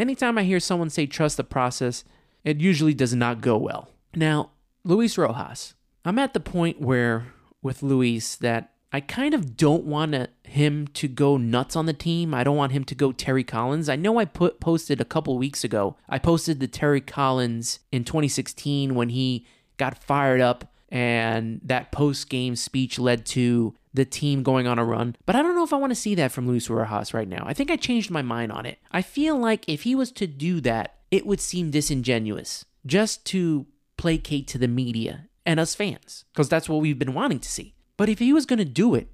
Anytime 0.00 0.38
I 0.38 0.44
hear 0.44 0.60
someone 0.60 0.88
say 0.88 1.04
trust 1.04 1.36
the 1.36 1.44
process, 1.44 2.04
it 2.42 2.58
usually 2.58 2.94
does 2.94 3.14
not 3.14 3.42
go 3.42 3.58
well. 3.58 3.90
Now, 4.14 4.52
Luis 4.82 5.18
Rojas, 5.18 5.74
I'm 6.06 6.18
at 6.18 6.32
the 6.32 6.40
point 6.40 6.80
where 6.80 7.34
with 7.60 7.82
Luis 7.82 8.34
that 8.36 8.72
I 8.94 9.00
kind 9.00 9.34
of 9.34 9.58
don't 9.58 9.84
want 9.84 10.30
him 10.44 10.86
to 10.86 11.06
go 11.06 11.36
nuts 11.36 11.76
on 11.76 11.84
the 11.84 11.92
team. 11.92 12.32
I 12.32 12.44
don't 12.44 12.56
want 12.56 12.72
him 12.72 12.84
to 12.84 12.94
go 12.94 13.12
Terry 13.12 13.44
Collins. 13.44 13.90
I 13.90 13.96
know 13.96 14.18
I 14.18 14.24
put 14.24 14.58
posted 14.58 15.02
a 15.02 15.04
couple 15.04 15.36
weeks 15.36 15.64
ago. 15.64 15.98
I 16.08 16.18
posted 16.18 16.60
the 16.60 16.66
Terry 16.66 17.02
Collins 17.02 17.80
in 17.92 18.04
2016 18.04 18.94
when 18.94 19.10
he 19.10 19.46
got 19.76 20.02
fired 20.02 20.40
up, 20.40 20.72
and 20.88 21.60
that 21.62 21.92
post 21.92 22.30
game 22.30 22.56
speech 22.56 22.98
led 22.98 23.26
to 23.26 23.74
the 23.92 24.04
team 24.04 24.42
going 24.42 24.66
on 24.66 24.78
a 24.78 24.84
run. 24.84 25.16
But 25.26 25.36
I 25.36 25.42
don't 25.42 25.54
know 25.54 25.64
if 25.64 25.72
I 25.72 25.78
want 25.78 25.90
to 25.90 25.96
see 25.96 26.14
that 26.14 26.32
from 26.32 26.46
Luis 26.46 26.70
Rojas 26.70 27.12
right 27.12 27.28
now. 27.28 27.44
I 27.46 27.54
think 27.54 27.70
I 27.70 27.76
changed 27.76 28.10
my 28.10 28.22
mind 28.22 28.52
on 28.52 28.66
it. 28.66 28.78
I 28.90 29.02
feel 29.02 29.36
like 29.36 29.68
if 29.68 29.82
he 29.82 29.94
was 29.94 30.12
to 30.12 30.26
do 30.26 30.60
that, 30.60 30.96
it 31.10 31.26
would 31.26 31.40
seem 31.40 31.70
disingenuous 31.70 32.64
just 32.86 33.24
to 33.26 33.66
placate 33.96 34.46
to 34.48 34.58
the 34.58 34.68
media 34.68 35.26
and 35.44 35.58
us 35.58 35.74
fans, 35.74 36.24
because 36.32 36.48
that's 36.48 36.68
what 36.68 36.80
we've 36.80 36.98
been 36.98 37.14
wanting 37.14 37.40
to 37.40 37.48
see. 37.50 37.74
But 37.96 38.08
if 38.08 38.18
he 38.18 38.32
was 38.32 38.46
going 38.46 38.58
to 38.58 38.64
do 38.64 38.94
it, 38.94 39.08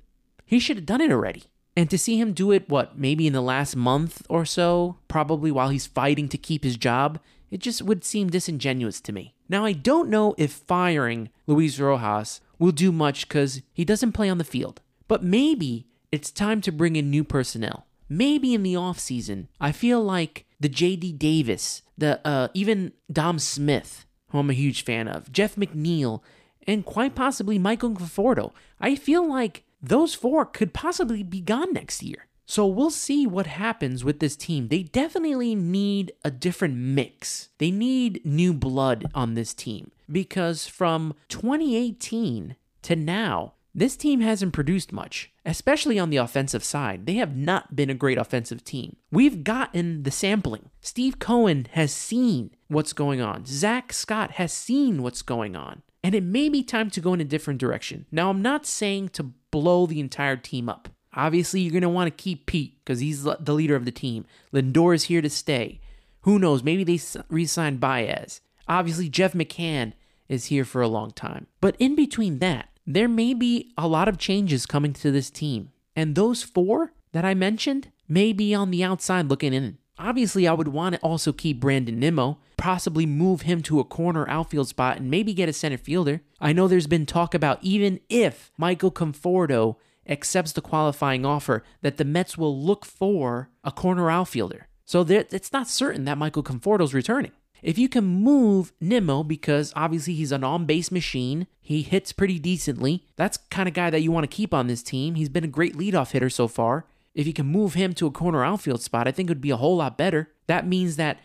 he 0.44 0.58
should 0.58 0.76
have 0.76 0.86
done 0.86 1.00
it 1.00 1.10
already. 1.10 1.44
And 1.76 1.90
to 1.90 1.98
see 1.98 2.18
him 2.20 2.32
do 2.32 2.52
it, 2.52 2.68
what, 2.68 2.98
maybe 2.98 3.26
in 3.26 3.32
the 3.32 3.40
last 3.40 3.76
month 3.76 4.22
or 4.28 4.44
so, 4.44 4.96
probably 5.08 5.50
while 5.50 5.68
he's 5.68 5.86
fighting 5.86 6.28
to 6.30 6.38
keep 6.38 6.64
his 6.64 6.76
job, 6.76 7.18
it 7.50 7.60
just 7.60 7.82
would 7.82 8.04
seem 8.04 8.30
disingenuous 8.30 9.00
to 9.02 9.12
me. 9.12 9.34
Now, 9.48 9.64
I 9.64 9.72
don't 9.72 10.08
know 10.08 10.34
if 10.38 10.52
firing 10.52 11.30
Luis 11.46 11.78
Rojas 11.78 12.40
will 12.58 12.72
do 12.72 12.92
much 12.92 13.28
because 13.28 13.62
he 13.72 13.84
doesn't 13.84 14.12
play 14.12 14.28
on 14.28 14.38
the 14.38 14.44
field, 14.44 14.80
but 15.08 15.22
maybe 15.22 15.86
it's 16.12 16.30
time 16.30 16.60
to 16.62 16.72
bring 16.72 16.96
in 16.96 17.10
new 17.10 17.24
personnel. 17.24 17.86
Maybe 18.08 18.54
in 18.54 18.62
the 18.62 18.74
offseason, 18.74 19.48
I 19.60 19.72
feel 19.72 20.02
like 20.02 20.46
the 20.60 20.68
JD 20.68 21.18
Davis, 21.18 21.82
the 21.98 22.20
uh, 22.26 22.48
even 22.54 22.92
Dom 23.12 23.38
Smith, 23.38 24.06
who 24.30 24.38
I'm 24.38 24.50
a 24.50 24.54
huge 24.54 24.84
fan 24.84 25.08
of, 25.08 25.32
Jeff 25.32 25.56
McNeil, 25.56 26.22
and 26.66 26.84
quite 26.84 27.14
possibly 27.14 27.58
Michael 27.58 27.90
Conforto. 27.90 28.52
I 28.80 28.94
feel 28.94 29.28
like 29.28 29.64
those 29.82 30.14
four 30.14 30.44
could 30.44 30.72
possibly 30.72 31.22
be 31.22 31.40
gone 31.40 31.72
next 31.72 32.02
year. 32.02 32.26
So 32.46 32.64
we'll 32.64 32.90
see 32.90 33.26
what 33.26 33.48
happens 33.48 34.04
with 34.04 34.20
this 34.20 34.36
team. 34.36 34.68
They 34.68 34.84
definitely 34.84 35.56
need 35.56 36.12
a 36.24 36.30
different 36.30 36.76
mix. 36.76 37.48
They 37.58 37.72
need 37.72 38.24
new 38.24 38.54
blood 38.54 39.06
on 39.14 39.34
this 39.34 39.52
team 39.52 39.90
because 40.10 40.66
from 40.66 41.14
2018 41.28 42.54
to 42.82 42.96
now, 42.96 43.54
this 43.74 43.96
team 43.96 44.20
hasn't 44.20 44.54
produced 44.54 44.90
much, 44.90 45.32
especially 45.44 45.98
on 45.98 46.08
the 46.08 46.16
offensive 46.16 46.64
side. 46.64 47.04
They 47.04 47.16
have 47.16 47.36
not 47.36 47.76
been 47.76 47.90
a 47.90 47.94
great 47.94 48.16
offensive 48.16 48.64
team. 48.64 48.96
We've 49.10 49.44
gotten 49.44 50.04
the 50.04 50.10
sampling. 50.10 50.70
Steve 50.80 51.18
Cohen 51.18 51.66
has 51.72 51.92
seen 51.92 52.52
what's 52.68 52.94
going 52.94 53.20
on. 53.20 53.44
Zack 53.44 53.92
Scott 53.92 54.32
has 54.32 54.52
seen 54.52 55.02
what's 55.02 55.20
going 55.20 55.56
on. 55.56 55.82
And 56.02 56.14
it 56.14 56.22
may 56.22 56.48
be 56.48 56.62
time 56.62 56.88
to 56.90 57.00
go 57.00 57.12
in 57.12 57.20
a 57.20 57.24
different 57.24 57.60
direction. 57.60 58.06
Now, 58.10 58.30
I'm 58.30 58.40
not 58.40 58.64
saying 58.64 59.10
to 59.10 59.32
blow 59.50 59.86
the 59.86 60.00
entire 60.00 60.36
team 60.36 60.68
up. 60.68 60.88
Obviously, 61.16 61.60
you're 61.60 61.72
going 61.72 61.82
to 61.82 61.88
want 61.88 62.06
to 62.06 62.22
keep 62.22 62.46
Pete 62.46 62.74
because 62.84 63.00
he's 63.00 63.22
the 63.24 63.54
leader 63.54 63.74
of 63.74 63.86
the 63.86 63.90
team. 63.90 64.26
Lindor 64.52 64.94
is 64.94 65.04
here 65.04 65.22
to 65.22 65.30
stay. 65.30 65.80
Who 66.20 66.38
knows? 66.38 66.62
Maybe 66.62 66.84
they 66.84 67.00
re 67.30 67.46
signed 67.46 67.80
Baez. 67.80 68.42
Obviously, 68.68 69.08
Jeff 69.08 69.32
McCann 69.32 69.94
is 70.28 70.46
here 70.46 70.64
for 70.64 70.82
a 70.82 70.88
long 70.88 71.12
time. 71.12 71.46
But 71.60 71.76
in 71.78 71.94
between 71.94 72.40
that, 72.40 72.68
there 72.86 73.08
may 73.08 73.32
be 73.32 73.72
a 73.78 73.88
lot 73.88 74.08
of 74.08 74.18
changes 74.18 74.66
coming 74.66 74.92
to 74.94 75.10
this 75.10 75.30
team. 75.30 75.70
And 75.94 76.14
those 76.14 76.42
four 76.42 76.92
that 77.12 77.24
I 77.24 77.34
mentioned 77.34 77.90
may 78.08 78.32
be 78.32 78.54
on 78.54 78.70
the 78.70 78.84
outside 78.84 79.28
looking 79.28 79.54
in. 79.54 79.78
Obviously, 79.98 80.46
I 80.46 80.52
would 80.52 80.68
want 80.68 80.94
to 80.94 81.00
also 81.00 81.32
keep 81.32 81.58
Brandon 81.58 81.98
Nimmo, 81.98 82.38
possibly 82.58 83.06
move 83.06 83.42
him 83.42 83.62
to 83.62 83.80
a 83.80 83.84
corner 83.84 84.28
outfield 84.28 84.68
spot 84.68 84.98
and 84.98 85.10
maybe 85.10 85.32
get 85.32 85.48
a 85.48 85.54
center 85.54 85.78
fielder. 85.78 86.20
I 86.38 86.52
know 86.52 86.68
there's 86.68 86.86
been 86.86 87.06
talk 87.06 87.34
about 87.34 87.58
even 87.62 88.00
if 88.10 88.52
Michael 88.58 88.92
Conforto 88.92 89.76
accepts 90.08 90.52
the 90.52 90.60
qualifying 90.60 91.24
offer, 91.26 91.62
that 91.82 91.96
the 91.96 92.04
Mets 92.04 92.38
will 92.38 92.58
look 92.58 92.84
for 92.84 93.50
a 93.64 93.72
corner 93.72 94.10
outfielder. 94.10 94.68
So 94.84 95.00
it's 95.08 95.52
not 95.52 95.68
certain 95.68 96.04
that 96.04 96.18
Michael 96.18 96.42
Conforto's 96.42 96.94
returning. 96.94 97.32
If 97.62 97.78
you 97.78 97.88
can 97.88 98.04
move 98.04 98.72
Nimmo, 98.80 99.24
because 99.24 99.72
obviously 99.74 100.14
he's 100.14 100.30
an 100.30 100.44
on 100.44 100.66
base 100.66 100.92
machine, 100.92 101.46
he 101.60 101.82
hits 101.82 102.12
pretty 102.12 102.38
decently. 102.38 103.04
That's 103.16 103.38
kind 103.50 103.66
of 103.68 103.74
guy 103.74 103.90
that 103.90 104.02
you 104.02 104.12
want 104.12 104.30
to 104.30 104.36
keep 104.36 104.54
on 104.54 104.68
this 104.68 104.82
team. 104.82 105.14
He's 105.14 105.28
been 105.28 105.42
a 105.42 105.48
great 105.48 105.76
leadoff 105.76 106.12
hitter 106.12 106.30
so 106.30 106.46
far. 106.46 106.84
If 107.14 107.26
you 107.26 107.32
can 107.32 107.46
move 107.46 107.74
him 107.74 107.94
to 107.94 108.06
a 108.06 108.12
corner 108.12 108.44
outfield 108.44 108.82
spot, 108.82 109.08
I 109.08 109.10
think 109.10 109.28
it 109.28 109.32
would 109.32 109.40
be 109.40 109.50
a 109.50 109.56
whole 109.56 109.76
lot 109.76 109.98
better. 109.98 110.28
That 110.46 110.66
means 110.66 110.96
that 110.96 111.18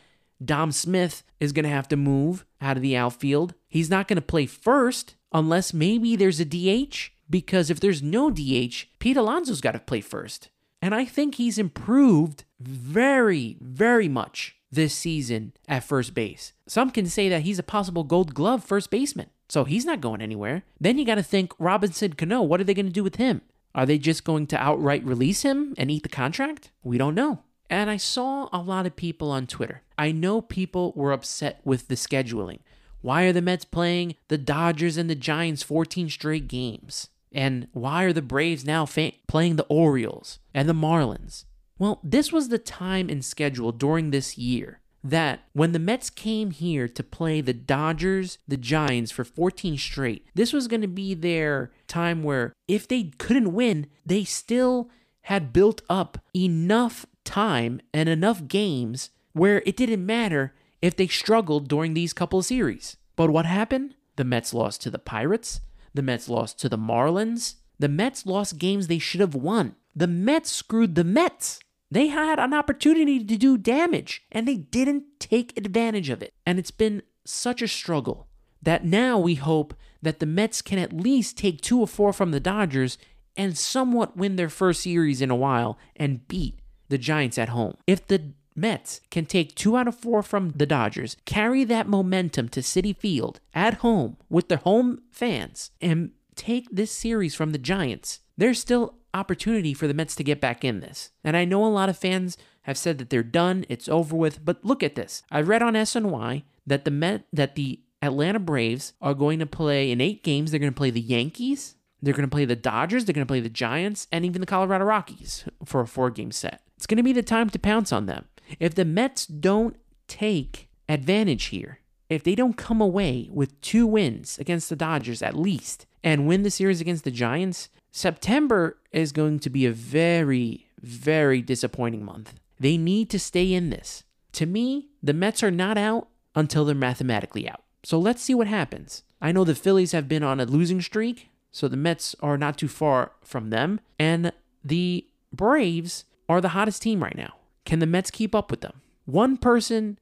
Dom 0.44 0.72
Smith 0.72 1.22
is 1.40 1.52
going 1.52 1.66
to 1.66 1.70
have 1.70 1.88
to 1.90 1.98
move 1.98 2.46
out 2.62 2.78
of 2.78 2.82
the 2.82 2.96
outfield. 2.98 3.54
He's 3.68 3.90
not 3.90 4.08
going 4.08 4.16
to 4.16 4.22
play 4.22 4.46
first 4.48 5.16
unless 5.32 5.74
maybe 5.74 6.16
there's 6.16 6.40
a 6.40 6.46
DH, 6.46 7.12
because 7.32 7.72
if 7.72 7.80
there's 7.80 8.04
no 8.04 8.30
DH, 8.30 8.86
Pete 9.00 9.18
Alonso's 9.18 9.62
got 9.62 9.72
to 9.72 9.80
play 9.80 10.02
first. 10.02 10.50
And 10.82 10.94
I 10.94 11.06
think 11.06 11.36
he's 11.36 11.58
improved 11.58 12.44
very, 12.60 13.58
very 13.60 14.08
much 14.08 14.58
this 14.72 14.94
season 14.94 15.54
at 15.68 15.84
first 15.84 16.14
base. 16.14 16.54
Some 16.68 16.92
can 16.92 17.06
say 17.08 17.30
that 17.30 17.42
he's 17.42 17.60
a 17.60 17.64
possible 17.64 18.04
gold 18.04 18.34
glove 18.34 18.64
first 18.64 18.92
baseman. 18.92 19.30
So 19.50 19.64
he's 19.64 19.86
not 19.86 20.02
going 20.02 20.22
anywhere. 20.22 20.64
Then 20.80 20.98
you 20.98 21.06
got 21.06 21.16
to 21.16 21.24
think 21.24 21.54
Robinson 21.60 22.14
Cano, 22.14 22.42
what 22.42 22.62
are 22.62 22.64
they 22.64 22.74
going 22.74 22.86
to 22.86 22.92
do 22.92 23.04
with 23.04 23.16
him? 23.18 23.42
Are 23.76 23.86
they 23.86 23.98
just 23.98 24.24
going 24.24 24.48
to 24.48 24.58
outright 24.58 25.04
release 25.04 25.44
him 25.44 25.74
and 25.78 25.92
eat 25.92 26.04
the 26.04 26.10
contract? 26.10 26.72
We 26.84 26.98
don't 26.98 27.16
know. 27.16 27.40
And 27.70 27.90
I 27.90 27.98
saw 27.98 28.50
a 28.52 28.60
lot 28.60 28.86
of 28.86 28.96
people 28.96 29.32
on 29.32 29.48
Twitter. 29.48 29.82
I 29.98 30.12
know 30.12 30.42
people 30.42 30.94
were 30.96 31.14
upset 31.14 31.62
with 31.64 31.88
the 31.88 31.96
scheduling. 31.96 32.60
Why 33.02 33.24
are 33.24 33.34
the 33.34 33.42
Mets 33.42 33.66
playing 33.66 34.16
the 34.28 34.38
Dodgers 34.38 34.98
and 34.98 35.10
the 35.10 35.16
Giants 35.16 35.64
14 35.64 36.10
straight 36.10 36.48
games? 36.48 37.08
And 37.32 37.68
why 37.72 38.04
are 38.04 38.14
the 38.14 38.22
Braves 38.22 38.66
now 38.66 38.86
fa- 38.86 39.14
playing 39.28 39.56
the 39.56 39.66
Orioles 39.66 40.40
and 40.54 40.68
the 40.68 40.74
Marlins? 40.74 41.46
Well, 41.80 42.00
this 42.04 42.32
was 42.32 42.50
the 42.50 42.60
time 42.60 43.10
and 43.10 43.24
schedule 43.24 43.72
during 43.72 44.12
this 44.12 44.38
year 44.38 44.82
that 45.04 45.42
when 45.54 45.72
the 45.72 45.80
Mets 45.80 46.10
came 46.10 46.52
here 46.52 46.88
to 46.88 47.04
play 47.04 47.42
the 47.42 47.54
Dodgers, 47.54 48.38
the 48.48 48.58
Giants 48.58 49.12
for 49.12 49.24
14 49.24 49.78
straight, 49.78 50.28
this 50.36 50.54
was 50.54 50.68
going 50.68 50.82
to 50.82 50.88
be 50.88 51.14
their 51.14 51.72
time 51.88 52.22
where 52.24 52.54
if 52.68 52.88
they 52.88 53.12
couldn't 53.18 53.54
win, 53.54 53.88
they 54.06 54.24
still 54.24 54.90
had 55.22 55.54
built 55.54 55.82
up 55.90 56.20
enough 56.36 57.06
time 57.24 57.82
and 57.94 58.10
enough 58.10 58.48
games 58.48 59.10
where 59.34 59.64
it 59.66 59.78
didn't 59.78 60.06
matter 60.06 60.54
if 60.82 60.96
they 60.96 61.08
struggled 61.08 61.68
during 61.68 61.94
these 61.94 62.14
couple 62.14 62.40
of 62.40 62.46
series. 62.46 62.98
But 63.16 63.30
what 63.30 63.46
happened? 63.46 63.96
The 64.18 64.24
Mets 64.24 64.54
lost 64.54 64.82
to 64.82 64.92
the 64.92 65.00
Pirates, 65.00 65.62
the 65.94 66.02
Mets 66.02 66.30
lost 66.30 66.60
to 66.60 66.70
the 66.70 66.78
Marlins, 66.78 67.56
the 67.80 67.90
Mets 67.90 68.26
lost 68.26 68.58
games 68.58 68.88
they 68.88 69.00
should 69.00 69.22
have 69.22 69.36
won. 69.36 69.76
The 69.96 70.08
Mets 70.08 70.52
screwed 70.52 70.96
the 70.96 71.04
Mets. 71.04 71.60
They 71.90 72.08
had 72.08 72.40
an 72.40 72.54
opportunity 72.54 73.24
to 73.24 73.38
do 73.38 73.58
damage 73.58 74.24
and 74.32 74.48
they 74.48 74.56
didn't 74.56 75.20
take 75.20 75.58
advantage 75.58 76.10
of 76.10 76.22
it. 76.22 76.34
And 76.46 76.58
it's 76.58 76.72
been 76.72 77.02
such 77.26 77.62
a 77.62 77.68
struggle 77.68 78.28
that 78.62 78.86
now 78.86 79.20
we 79.20 79.36
hope 79.36 79.74
that 80.02 80.20
the 80.20 80.26
Mets 80.26 80.62
can 80.62 80.80
at 80.80 80.94
least 80.94 81.38
take 81.38 81.62
two 81.62 81.80
or 81.80 81.88
four 81.88 82.14
from 82.14 82.32
the 82.32 82.40
Dodgers 82.40 82.98
and 83.36 83.58
somewhat 83.58 84.18
win 84.18 84.36
their 84.36 84.50
first 84.50 84.84
series 84.84 85.22
in 85.22 85.30
a 85.30 85.36
while 85.36 85.78
and 85.96 86.28
beat 86.28 86.60
the 86.90 86.98
Giants 86.98 87.38
at 87.38 87.50
home. 87.50 87.76
If 87.88 88.08
the 88.08 88.34
Mets 88.56 89.02
can 89.10 89.26
take 89.26 89.56
two 89.56 89.78
out 89.78 89.88
of 89.88 89.96
four 89.96 90.22
from 90.24 90.50
the 90.52 90.66
Dodgers, 90.66 91.18
carry 91.26 91.64
that 91.64 91.88
momentum 91.88 92.50
to 92.50 92.62
Citi 92.62 92.96
Field 92.96 93.40
at 93.54 93.76
home 93.76 94.18
with 94.30 94.50
their 94.50 94.58
home 94.60 95.02
fans, 95.12 95.72
and 95.82 96.12
take 96.36 96.68
this 96.72 96.92
series 96.92 97.36
from 97.36 97.52
the 97.52 97.58
Giants, 97.58 98.20
there's 98.38 98.60
still 98.60 98.96
opportunity 99.14 99.74
for 99.74 99.88
the 99.88 99.94
Mets 99.94 100.16
to 100.16 100.24
get 100.24 100.42
back 100.42 100.64
in 100.64 100.80
this. 100.80 101.12
And 101.24 101.36
I 101.36 101.46
know 101.46 101.66
a 101.66 101.68
lot 101.68 101.90
of 101.90 101.98
fans 101.98 102.38
have 102.64 102.78
said 102.78 102.98
that 102.98 103.10
they're 103.10 103.24
done, 103.24 103.66
it's 103.70 103.90
over 103.90 104.16
with, 104.16 104.44
but 104.44 104.64
look 104.64 104.84
at 104.84 104.96
this. 104.96 105.24
I 105.32 105.42
read 105.42 105.62
on 105.62 105.74
SNY 105.74 106.44
that 106.66 106.86
the 106.86 106.92
Met 106.92 107.26
that 107.34 107.56
the 107.56 107.82
Atlanta 108.02 108.40
Braves 108.40 108.94
are 109.02 109.14
going 109.14 109.40
to 109.40 109.46
play 109.46 109.92
in 109.92 110.02
8 110.02 110.24
games. 110.24 110.52
They're 110.52 110.60
going 110.60 110.72
to 110.72 110.78
play 110.78 110.90
the 110.90 111.02
Yankees, 111.02 111.76
they're 112.02 112.14
going 112.14 112.28
to 112.28 112.34
play 112.34 112.46
the 112.46 112.56
Dodgers, 112.56 113.06
they're 113.06 113.14
going 113.14 113.26
to 113.26 113.32
play 113.32 113.40
the 113.40 113.50
Giants, 113.50 114.08
and 114.12 114.26
even 114.26 114.42
the 114.42 114.48
Colorado 114.48 114.86
Rockies 114.86 115.46
for 115.66 115.82
a 115.82 115.86
4-game 115.86 116.32
set. 116.32 116.62
It's 116.78 116.88
going 116.88 116.98
to 116.98 117.04
be 117.04 117.14
the 117.14 117.22
time 117.22 117.50
to 117.52 117.60
pounce 117.60 117.92
on 117.92 118.08
them. 118.08 118.26
If 118.60 118.76
the 118.76 118.86
Mets 118.86 119.26
don't 119.26 119.78
take 120.08 120.70
advantage 120.90 121.46
here, 121.46 121.80
if 122.10 122.24
they 122.24 122.36
don't 122.36 122.58
come 122.58 122.82
away 122.82 123.30
with 123.32 123.60
two 123.62 123.88
wins 123.88 124.38
against 124.38 124.70
the 124.70 124.76
Dodgers 124.76 125.22
at 125.22 125.38
least 125.38 125.86
and 126.04 126.28
win 126.28 126.44
the 126.44 126.52
series 126.52 126.82
against 126.82 127.04
the 127.04 127.12
Giants, 127.12 127.70
September 127.92 128.78
is 128.92 129.12
going 129.12 129.40
to 129.40 129.50
be 129.50 129.66
a 129.66 129.72
very, 129.72 130.68
very 130.82 131.42
disappointing 131.42 132.04
month. 132.04 132.34
They 132.60 132.78
need 132.78 133.10
to 133.12 133.20
stay 133.20 133.54
in 133.54 133.70
this. 133.70 134.04
To 134.34 134.46
me, 134.46 134.90
the 135.02 135.14
Mets 135.14 135.44
are 135.44 135.52
not 135.52 135.78
out 135.78 136.08
until 136.36 136.66
they're 136.66 136.76
mathematically 136.76 137.50
out. 137.50 137.64
So 137.84 137.98
let's 138.00 138.22
see 138.22 138.36
what 138.36 138.48
happens. 138.48 139.04
I 139.22 139.32
know 139.32 139.44
the 139.44 139.56
Phillies 139.56 139.92
have 139.92 140.08
been 140.08 140.24
on 140.24 140.40
a 140.40 140.46
losing 140.46 140.82
streak, 140.82 141.30
so 141.52 141.68
the 141.68 141.78
Mets 141.78 142.16
are 142.22 142.38
not 142.38 142.58
too 142.58 142.68
far 142.68 143.14
from 143.24 143.50
them. 143.50 143.80
And 144.00 144.32
the 144.64 145.06
Braves 145.34 146.06
are 146.30 146.42
the 146.42 146.50
hottest 146.50 146.82
team 146.82 147.02
right 147.04 147.16
now. 147.16 147.34
Can 147.72 147.80
the 147.80 147.86
Mets 147.86 148.12
keep 148.12 148.36
up 148.36 148.52
with 148.52 148.60
them? 148.60 148.82
One 149.06 149.38
person 149.38 149.98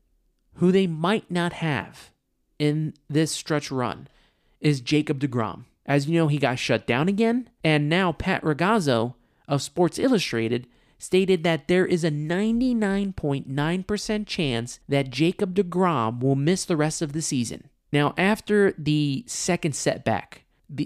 who 0.56 0.72
they 0.72 0.88
might 0.88 1.30
not 1.30 1.54
have 1.54 2.10
in 2.58 2.96
this 3.08 3.32
stretch 3.32 3.70
run 3.70 4.08
is 4.60 4.82
Jacob 4.82 5.20
DeGrom. 5.20 5.66
As 5.86 6.08
you 6.08 6.18
know, 6.18 6.30
he 6.30 6.40
got 6.40 6.58
shut 6.58 6.88
down 6.88 7.08
again. 7.08 7.48
And 7.64 7.88
now 7.88 8.12
Pat 8.12 8.42
Ragazzo 8.42 9.14
of 9.48 9.62
Sports 9.62 10.00
Illustrated 10.00 10.66
stated 10.98 11.44
that 11.44 11.68
there 11.68 11.86
is 11.86 12.04
a 12.04 12.10
99.9% 12.10 14.26
chance 14.26 14.80
that 14.90 15.12
Jacob 15.12 15.54
DeGrom 15.54 16.22
will 16.22 16.36
miss 16.36 16.66
the 16.66 16.76
rest 16.76 17.04
of 17.04 17.14
the 17.14 17.22
season. 17.22 17.70
Now, 17.94 18.16
after 18.18 18.74
the 18.80 19.24
second 19.28 19.76
setback, 19.76 20.44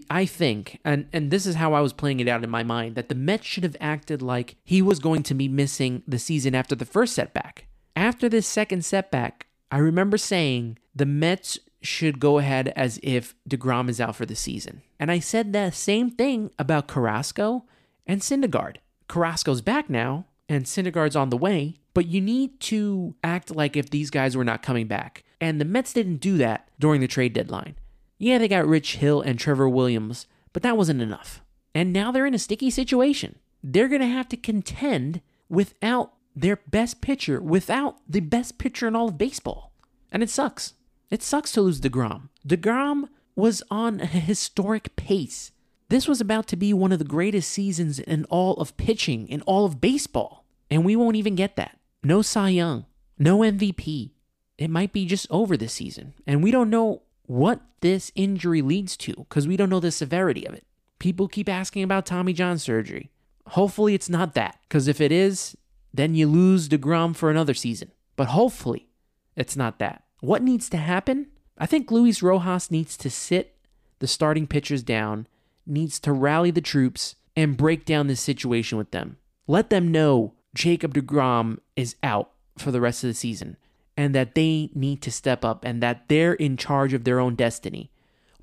I 0.09 0.25
think, 0.25 0.79
and, 0.85 1.07
and 1.11 1.29
this 1.29 1.45
is 1.45 1.55
how 1.55 1.73
I 1.73 1.81
was 1.81 1.93
playing 1.93 2.19
it 2.19 2.27
out 2.27 2.43
in 2.43 2.49
my 2.49 2.63
mind, 2.63 2.95
that 2.95 3.09
the 3.09 3.15
Mets 3.15 3.45
should 3.45 3.63
have 3.63 3.75
acted 3.81 4.21
like 4.21 4.55
he 4.63 4.81
was 4.81 4.99
going 4.99 5.23
to 5.23 5.33
be 5.33 5.47
missing 5.47 6.03
the 6.07 6.19
season 6.19 6.55
after 6.55 6.75
the 6.75 6.85
first 6.85 7.13
setback. 7.13 7.67
After 7.95 8.29
this 8.29 8.47
second 8.47 8.85
setback, 8.85 9.47
I 9.71 9.77
remember 9.79 10.17
saying 10.17 10.77
the 10.95 11.05
Mets 11.05 11.59
should 11.81 12.19
go 12.19 12.37
ahead 12.37 12.71
as 12.75 12.99
if 13.03 13.35
DeGrom 13.49 13.89
is 13.89 13.99
out 13.99 14.15
for 14.15 14.25
the 14.25 14.35
season. 14.35 14.81
And 14.99 15.11
I 15.11 15.19
said 15.19 15.51
the 15.51 15.71
same 15.71 16.09
thing 16.09 16.51
about 16.57 16.87
Carrasco 16.87 17.65
and 18.07 18.21
Syndergaard. 18.21 18.77
Carrasco's 19.09 19.61
back 19.61 19.89
now, 19.89 20.25
and 20.47 20.65
Syndergaard's 20.65 21.15
on 21.15 21.29
the 21.29 21.37
way, 21.37 21.75
but 21.93 22.07
you 22.07 22.21
need 22.21 22.59
to 22.61 23.15
act 23.23 23.53
like 23.53 23.75
if 23.75 23.89
these 23.89 24.09
guys 24.09 24.37
were 24.37 24.45
not 24.45 24.63
coming 24.63 24.87
back. 24.87 25.23
And 25.41 25.59
the 25.59 25.65
Mets 25.65 25.93
didn't 25.93 26.17
do 26.17 26.37
that 26.37 26.69
during 26.79 27.01
the 27.01 27.07
trade 27.07 27.33
deadline. 27.33 27.75
Yeah, 28.17 28.37
they 28.37 28.47
got 28.47 28.67
Rich 28.67 28.97
Hill 28.97 29.21
and 29.21 29.37
Trevor 29.37 29.67
Williams, 29.67 30.27
but 30.53 30.63
that 30.63 30.77
wasn't 30.77 31.01
enough. 31.01 31.41
And 31.75 31.91
now 31.91 32.11
they're 32.11 32.25
in 32.25 32.33
a 32.33 32.39
sticky 32.39 32.69
situation. 32.69 33.39
They're 33.63 33.87
going 33.87 34.01
to 34.01 34.07
have 34.07 34.29
to 34.29 34.37
contend 34.37 35.21
without 35.49 36.13
their 36.35 36.57
best 36.67 37.01
pitcher, 37.01 37.41
without 37.41 37.97
the 38.07 38.19
best 38.19 38.57
pitcher 38.57 38.87
in 38.87 38.95
all 38.95 39.09
of 39.09 39.17
baseball. 39.17 39.71
And 40.11 40.21
it 40.21 40.29
sucks. 40.29 40.73
It 41.09 41.23
sucks 41.23 41.51
to 41.53 41.61
lose 41.61 41.79
DeGrom. 41.79 42.29
DeGrom 42.47 43.09
was 43.35 43.63
on 43.69 44.01
a 44.01 44.05
historic 44.05 44.95
pace. 44.95 45.51
This 45.89 46.07
was 46.07 46.21
about 46.21 46.47
to 46.47 46.55
be 46.55 46.73
one 46.73 46.91
of 46.91 46.99
the 46.99 47.05
greatest 47.05 47.51
seasons 47.51 47.99
in 47.99 48.25
all 48.25 48.55
of 48.55 48.75
pitching, 48.77 49.27
in 49.27 49.41
all 49.41 49.65
of 49.65 49.81
baseball. 49.81 50.45
And 50.69 50.83
we 50.83 50.95
won't 50.95 51.15
even 51.15 51.35
get 51.35 51.55
that. 51.55 51.77
No 52.03 52.21
Cy 52.21 52.49
Young, 52.49 52.85
no 53.17 53.39
MVP. 53.39 54.11
It 54.57 54.69
might 54.69 54.91
be 54.91 55.05
just 55.05 55.27
over 55.29 55.55
this 55.55 55.73
season. 55.73 56.13
And 56.25 56.43
we 56.43 56.51
don't 56.51 56.69
know 56.69 57.03
what 57.25 57.61
this 57.81 58.11
injury 58.15 58.61
leads 58.61 58.97
to 58.97 59.13
because 59.13 59.47
we 59.47 59.57
don't 59.57 59.69
know 59.69 59.79
the 59.79 59.91
severity 59.91 60.45
of 60.45 60.53
it. 60.53 60.65
People 60.99 61.27
keep 61.27 61.49
asking 61.49 61.83
about 61.83 62.05
Tommy 62.05 62.33
John 62.33 62.57
surgery. 62.57 63.11
Hopefully, 63.47 63.93
it's 63.93 64.09
not 64.09 64.35
that, 64.35 64.59
because 64.63 64.87
if 64.87 65.01
it 65.01 65.11
is, 65.11 65.57
then 65.93 66.15
you 66.15 66.27
lose 66.27 66.69
DeGrom 66.69 67.15
for 67.15 67.29
another 67.29 67.53
season. 67.53 67.91
But 68.15 68.29
hopefully, 68.29 68.87
it's 69.35 69.55
not 69.55 69.79
that. 69.79 70.03
What 70.21 70.41
needs 70.41 70.69
to 70.69 70.77
happen? 70.77 71.27
I 71.57 71.65
think 71.65 71.91
Luis 71.91 72.21
Rojas 72.21 72.71
needs 72.71 72.95
to 72.97 73.09
sit 73.09 73.55
the 73.99 74.07
starting 74.07 74.47
pitchers 74.47 74.83
down, 74.83 75.27
needs 75.65 75.99
to 75.99 76.11
rally 76.11 76.51
the 76.51 76.61
troops, 76.61 77.15
and 77.35 77.57
break 77.57 77.85
down 77.85 78.07
this 78.07 78.21
situation 78.21 78.77
with 78.77 78.91
them. 78.91 79.17
Let 79.47 79.69
them 79.69 79.91
know 79.91 80.33
Jacob 80.53 80.93
DeGrom 80.93 81.59
is 81.75 81.95
out 82.03 82.31
for 82.57 82.71
the 82.71 82.81
rest 82.81 83.03
of 83.03 83.09
the 83.09 83.13
season. 83.13 83.57
And 83.95 84.15
that 84.15 84.35
they 84.35 84.69
need 84.73 85.01
to 85.01 85.11
step 85.11 85.45
up 85.45 85.63
and 85.63 85.81
that 85.81 86.07
they're 86.07 86.33
in 86.33 86.57
charge 86.57 86.93
of 86.93 87.03
their 87.03 87.19
own 87.19 87.35
destiny. 87.35 87.91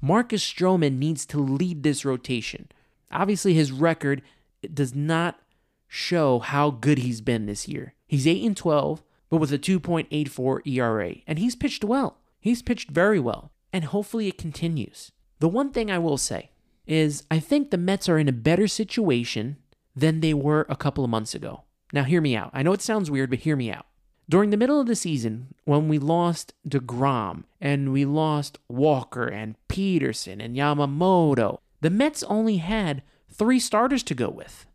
Marcus 0.00 0.44
Stroman 0.44 0.98
needs 0.98 1.26
to 1.26 1.38
lead 1.38 1.82
this 1.82 2.04
rotation. 2.04 2.68
Obviously, 3.10 3.54
his 3.54 3.72
record 3.72 4.22
does 4.72 4.94
not 4.94 5.40
show 5.88 6.38
how 6.38 6.70
good 6.70 6.98
he's 6.98 7.20
been 7.20 7.46
this 7.46 7.66
year. 7.68 7.94
He's 8.06 8.26
8 8.26 8.44
and 8.44 8.56
12, 8.56 9.02
but 9.28 9.38
with 9.38 9.52
a 9.52 9.58
2.84 9.58 10.66
ERA, 10.66 11.14
and 11.26 11.38
he's 11.38 11.56
pitched 11.56 11.84
well. 11.84 12.18
He's 12.40 12.62
pitched 12.62 12.90
very 12.90 13.20
well, 13.20 13.52
and 13.72 13.84
hopefully 13.84 14.28
it 14.28 14.38
continues. 14.38 15.12
The 15.40 15.48
one 15.48 15.70
thing 15.70 15.90
I 15.90 15.98
will 15.98 16.18
say 16.18 16.50
is 16.86 17.24
I 17.30 17.38
think 17.40 17.70
the 17.70 17.78
Mets 17.78 18.08
are 18.08 18.18
in 18.18 18.28
a 18.28 18.32
better 18.32 18.68
situation 18.68 19.56
than 19.94 20.20
they 20.20 20.34
were 20.34 20.66
a 20.68 20.76
couple 20.76 21.04
of 21.04 21.10
months 21.10 21.34
ago. 21.34 21.64
Now, 21.92 22.04
hear 22.04 22.20
me 22.20 22.36
out. 22.36 22.50
I 22.52 22.62
know 22.62 22.72
it 22.72 22.82
sounds 22.82 23.10
weird, 23.10 23.30
but 23.30 23.40
hear 23.40 23.56
me 23.56 23.70
out. 23.70 23.86
During 24.30 24.50
the 24.50 24.56
middle 24.56 24.80
of 24.80 24.86
the 24.86 24.94
season, 24.94 25.54
when 25.64 25.88
we 25.88 25.98
lost 25.98 26.54
DeGrom 26.68 27.42
and 27.60 27.92
we 27.92 28.04
lost 28.04 28.60
Walker 28.68 29.26
and 29.26 29.56
Peterson 29.66 30.40
and 30.40 30.54
Yamamoto, 30.54 31.58
the 31.80 31.90
Mets 31.90 32.22
only 32.22 32.58
had 32.58 33.02
three 33.28 33.58
starters 33.58 34.04
to 34.04 34.14
go 34.14 34.28
with. 34.28 34.66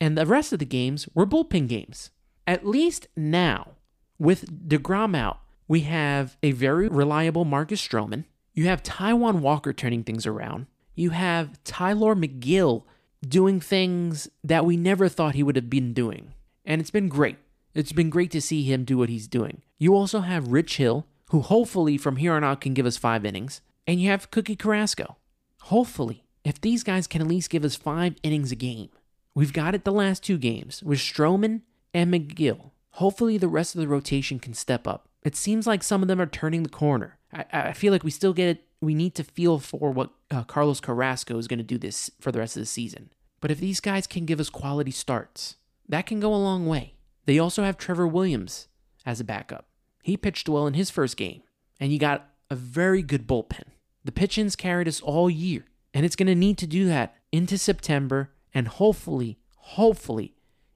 And 0.00 0.16
the 0.16 0.26
rest 0.26 0.52
of 0.52 0.60
the 0.60 0.64
games 0.64 1.08
were 1.12 1.26
bullpen 1.26 1.66
games. 1.66 2.12
At 2.46 2.64
least 2.64 3.08
now, 3.16 3.72
with 4.16 4.68
DeGrom 4.68 5.16
out, 5.16 5.40
we 5.66 5.80
have 5.80 6.36
a 6.40 6.52
very 6.52 6.86
reliable 6.86 7.44
Marcus 7.44 7.84
Stroman. 7.84 8.26
You 8.54 8.66
have 8.66 8.84
Taijuan 8.84 9.40
Walker 9.40 9.72
turning 9.72 10.04
things 10.04 10.24
around. 10.24 10.68
You 10.94 11.10
have 11.10 11.58
Tylor 11.64 12.14
Megill 12.14 12.84
doing 13.28 13.58
things 13.58 14.30
that 14.44 14.64
we 14.64 14.76
never 14.76 15.08
thought 15.08 15.34
he 15.34 15.42
would 15.42 15.56
have 15.56 15.68
been 15.68 15.92
doing. 15.92 16.34
And 16.64 16.80
it's 16.80 16.92
been 16.92 17.08
great. 17.08 17.38
It's 17.72 17.92
been 17.92 18.10
great 18.10 18.32
to 18.32 18.40
see 18.40 18.64
him 18.64 18.84
do 18.84 18.98
what 18.98 19.08
he's 19.08 19.28
doing. 19.28 19.62
You 19.78 19.94
also 19.94 20.20
have 20.20 20.48
Rich 20.48 20.76
Hill, 20.78 21.06
who 21.30 21.40
hopefully 21.40 21.96
from 21.96 22.16
here 22.16 22.32
on 22.32 22.42
out 22.42 22.60
can 22.60 22.74
give 22.74 22.86
us 22.86 22.96
five 22.96 23.24
innings. 23.24 23.60
And 23.86 24.00
you 24.00 24.08
have 24.10 24.30
Cookie 24.30 24.56
Carrasco. 24.56 25.16
Hopefully, 25.62 26.24
if 26.44 26.60
these 26.60 26.82
guys 26.82 27.06
can 27.06 27.20
at 27.20 27.28
least 27.28 27.50
give 27.50 27.64
us 27.64 27.76
five 27.76 28.16
innings 28.22 28.50
a 28.50 28.56
game, 28.56 28.88
we've 29.34 29.52
got 29.52 29.74
it 29.74 29.84
the 29.84 29.92
last 29.92 30.24
two 30.24 30.36
games 30.36 30.82
with 30.82 30.98
Stroman 30.98 31.62
and 31.94 32.12
Megill. 32.12 32.70
Hopefully, 32.94 33.38
the 33.38 33.48
rest 33.48 33.74
of 33.74 33.80
the 33.80 33.88
rotation 33.88 34.40
can 34.40 34.54
step 34.54 34.86
up. 34.86 35.08
It 35.22 35.36
seems 35.36 35.66
like 35.66 35.82
some 35.82 36.02
of 36.02 36.08
them 36.08 36.20
are 36.20 36.26
turning 36.26 36.64
the 36.64 36.68
corner. 36.68 37.18
I, 37.32 37.44
I 37.52 37.72
feel 37.72 37.92
like 37.92 38.04
we 38.04 38.10
still 38.10 38.32
get 38.32 38.48
it. 38.48 38.64
We 38.80 38.94
need 38.94 39.14
to 39.14 39.24
feel 39.24 39.58
for 39.58 39.92
what 39.92 40.10
uh, 40.30 40.42
Carlos 40.44 40.80
Carrasco 40.80 41.38
is 41.38 41.46
going 41.46 41.58
to 41.58 41.64
do 41.64 41.78
this 41.78 42.10
for 42.20 42.32
the 42.32 42.38
rest 42.38 42.56
of 42.56 42.62
the 42.62 42.66
season. 42.66 43.10
But 43.40 43.50
if 43.50 43.60
these 43.60 43.80
guys 43.80 44.06
can 44.06 44.24
give 44.24 44.40
us 44.40 44.50
quality 44.50 44.90
starts, 44.90 45.56
that 45.88 46.06
can 46.06 46.18
go 46.18 46.34
a 46.34 46.36
long 46.36 46.66
way. 46.66 46.94
They 47.30 47.38
also 47.38 47.62
have 47.62 47.78
Trevor 47.78 48.08
Williams 48.08 48.66
as 49.06 49.20
a 49.20 49.24
backup. 49.24 49.68
He 50.02 50.16
pitched 50.16 50.48
well 50.48 50.66
in 50.66 50.74
his 50.74 50.90
first 50.90 51.16
game, 51.16 51.42
and 51.78 51.92
you 51.92 51.98
got 52.00 52.28
a 52.50 52.56
very 52.56 53.02
good 53.02 53.28
bullpen. 53.28 53.68
The 54.04 54.10
pitch-ins 54.10 54.56
carried 54.56 54.88
us 54.88 55.00
all 55.00 55.30
year, 55.30 55.64
and 55.94 56.04
it's 56.04 56.16
going 56.16 56.26
to 56.26 56.34
need 56.34 56.58
to 56.58 56.66
do 56.66 56.86
that 56.86 57.14
into 57.30 57.56
September 57.56 58.32
and 58.52 58.66
hopefully, 58.66 59.38
hopefully 59.58 60.34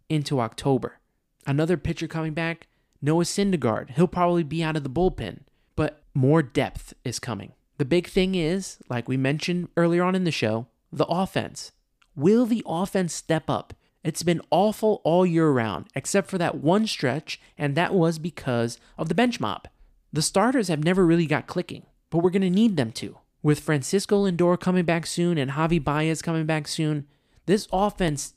into 0.08 0.38
October. 0.38 1.00
Another 1.44 1.76
pitcher 1.76 2.06
coming 2.06 2.34
back, 2.34 2.68
Noah 3.02 3.25
Syndergaard. 3.25 3.90
He'll 3.90 4.06
probably 4.06 4.44
be 4.44 4.62
out 4.62 4.76
of 4.76 4.84
the 4.84 4.88
bullpen, 4.88 5.40
but 5.75 6.04
more 6.14 6.40
depth 6.40 6.94
is 7.04 7.18
coming. 7.18 7.54
The 7.78 7.84
big 7.84 8.06
thing 8.06 8.37
is, 8.37 8.78
like 8.88 9.08
we 9.08 9.16
mentioned 9.16 9.70
earlier 9.76 10.04
on 10.04 10.14
in 10.14 10.23
the 10.23 10.30
show, 10.30 10.68
the 10.92 11.06
offense. 11.06 11.73
Will 12.14 12.46
the 12.46 12.62
offense 12.64 13.12
step 13.12 13.50
up 13.50 13.75
it's 14.04 14.23
been 14.23 14.42
awful 14.50 15.00
all 15.02 15.25
year 15.25 15.50
round, 15.50 15.87
except 15.94 16.28
for 16.28 16.37
that 16.37 16.56
one 16.56 16.87
stretch, 16.87 17.40
and 17.56 17.75
that 17.75 17.94
was 17.94 18.18
because 18.18 18.78
of 18.99 19.08
the 19.08 19.14
bench 19.14 19.40
mob. 19.40 19.66
The 20.12 20.22
starters 20.22 20.68
have 20.68 20.85
never 20.85 21.07
really 21.07 21.26
got 21.26 21.46
clicking, 21.46 21.87
but 22.11 22.18
we're 22.18 22.31
going 22.31 22.42
to 22.42 22.50
need 22.50 22.76
them 22.76 22.92
to. 22.92 23.18
With 23.42 23.61
Francisco 23.61 24.24
Lindor 24.24 24.61
coming 24.61 24.85
back 24.85 25.07
soon 25.07 25.38
and 25.38 25.52
Javi 25.52 25.83
Baez 25.83 26.22
coming 26.22 26.44
back 26.44 26.68
soon, 26.68 27.07
this 27.46 27.66
offense 27.72 28.35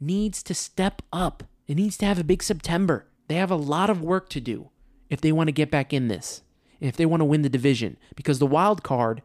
needs 0.00 0.42
to 0.44 0.54
step 0.54 1.02
up. 1.12 1.42
It 1.66 1.74
needs 1.74 1.96
to 1.98 2.06
have 2.06 2.18
a 2.18 2.24
big 2.24 2.42
September. 2.42 3.06
They 3.26 3.34
have 3.34 3.50
a 3.50 3.56
lot 3.56 3.90
of 3.90 4.02
work 4.02 4.28
to 4.30 4.40
do 4.40 4.70
if 5.10 5.20
they 5.20 5.32
want 5.32 5.48
to 5.48 5.52
get 5.52 5.70
back 5.70 5.92
in 5.92 6.08
this, 6.08 6.42
if 6.80 6.96
they 6.96 7.06
want 7.06 7.20
to 7.20 7.26
win 7.26 7.42
the 7.42 7.48
division, 7.48 7.96
because 8.14 8.38
the 8.38 8.46
wild 8.46 8.82
card 8.82 9.22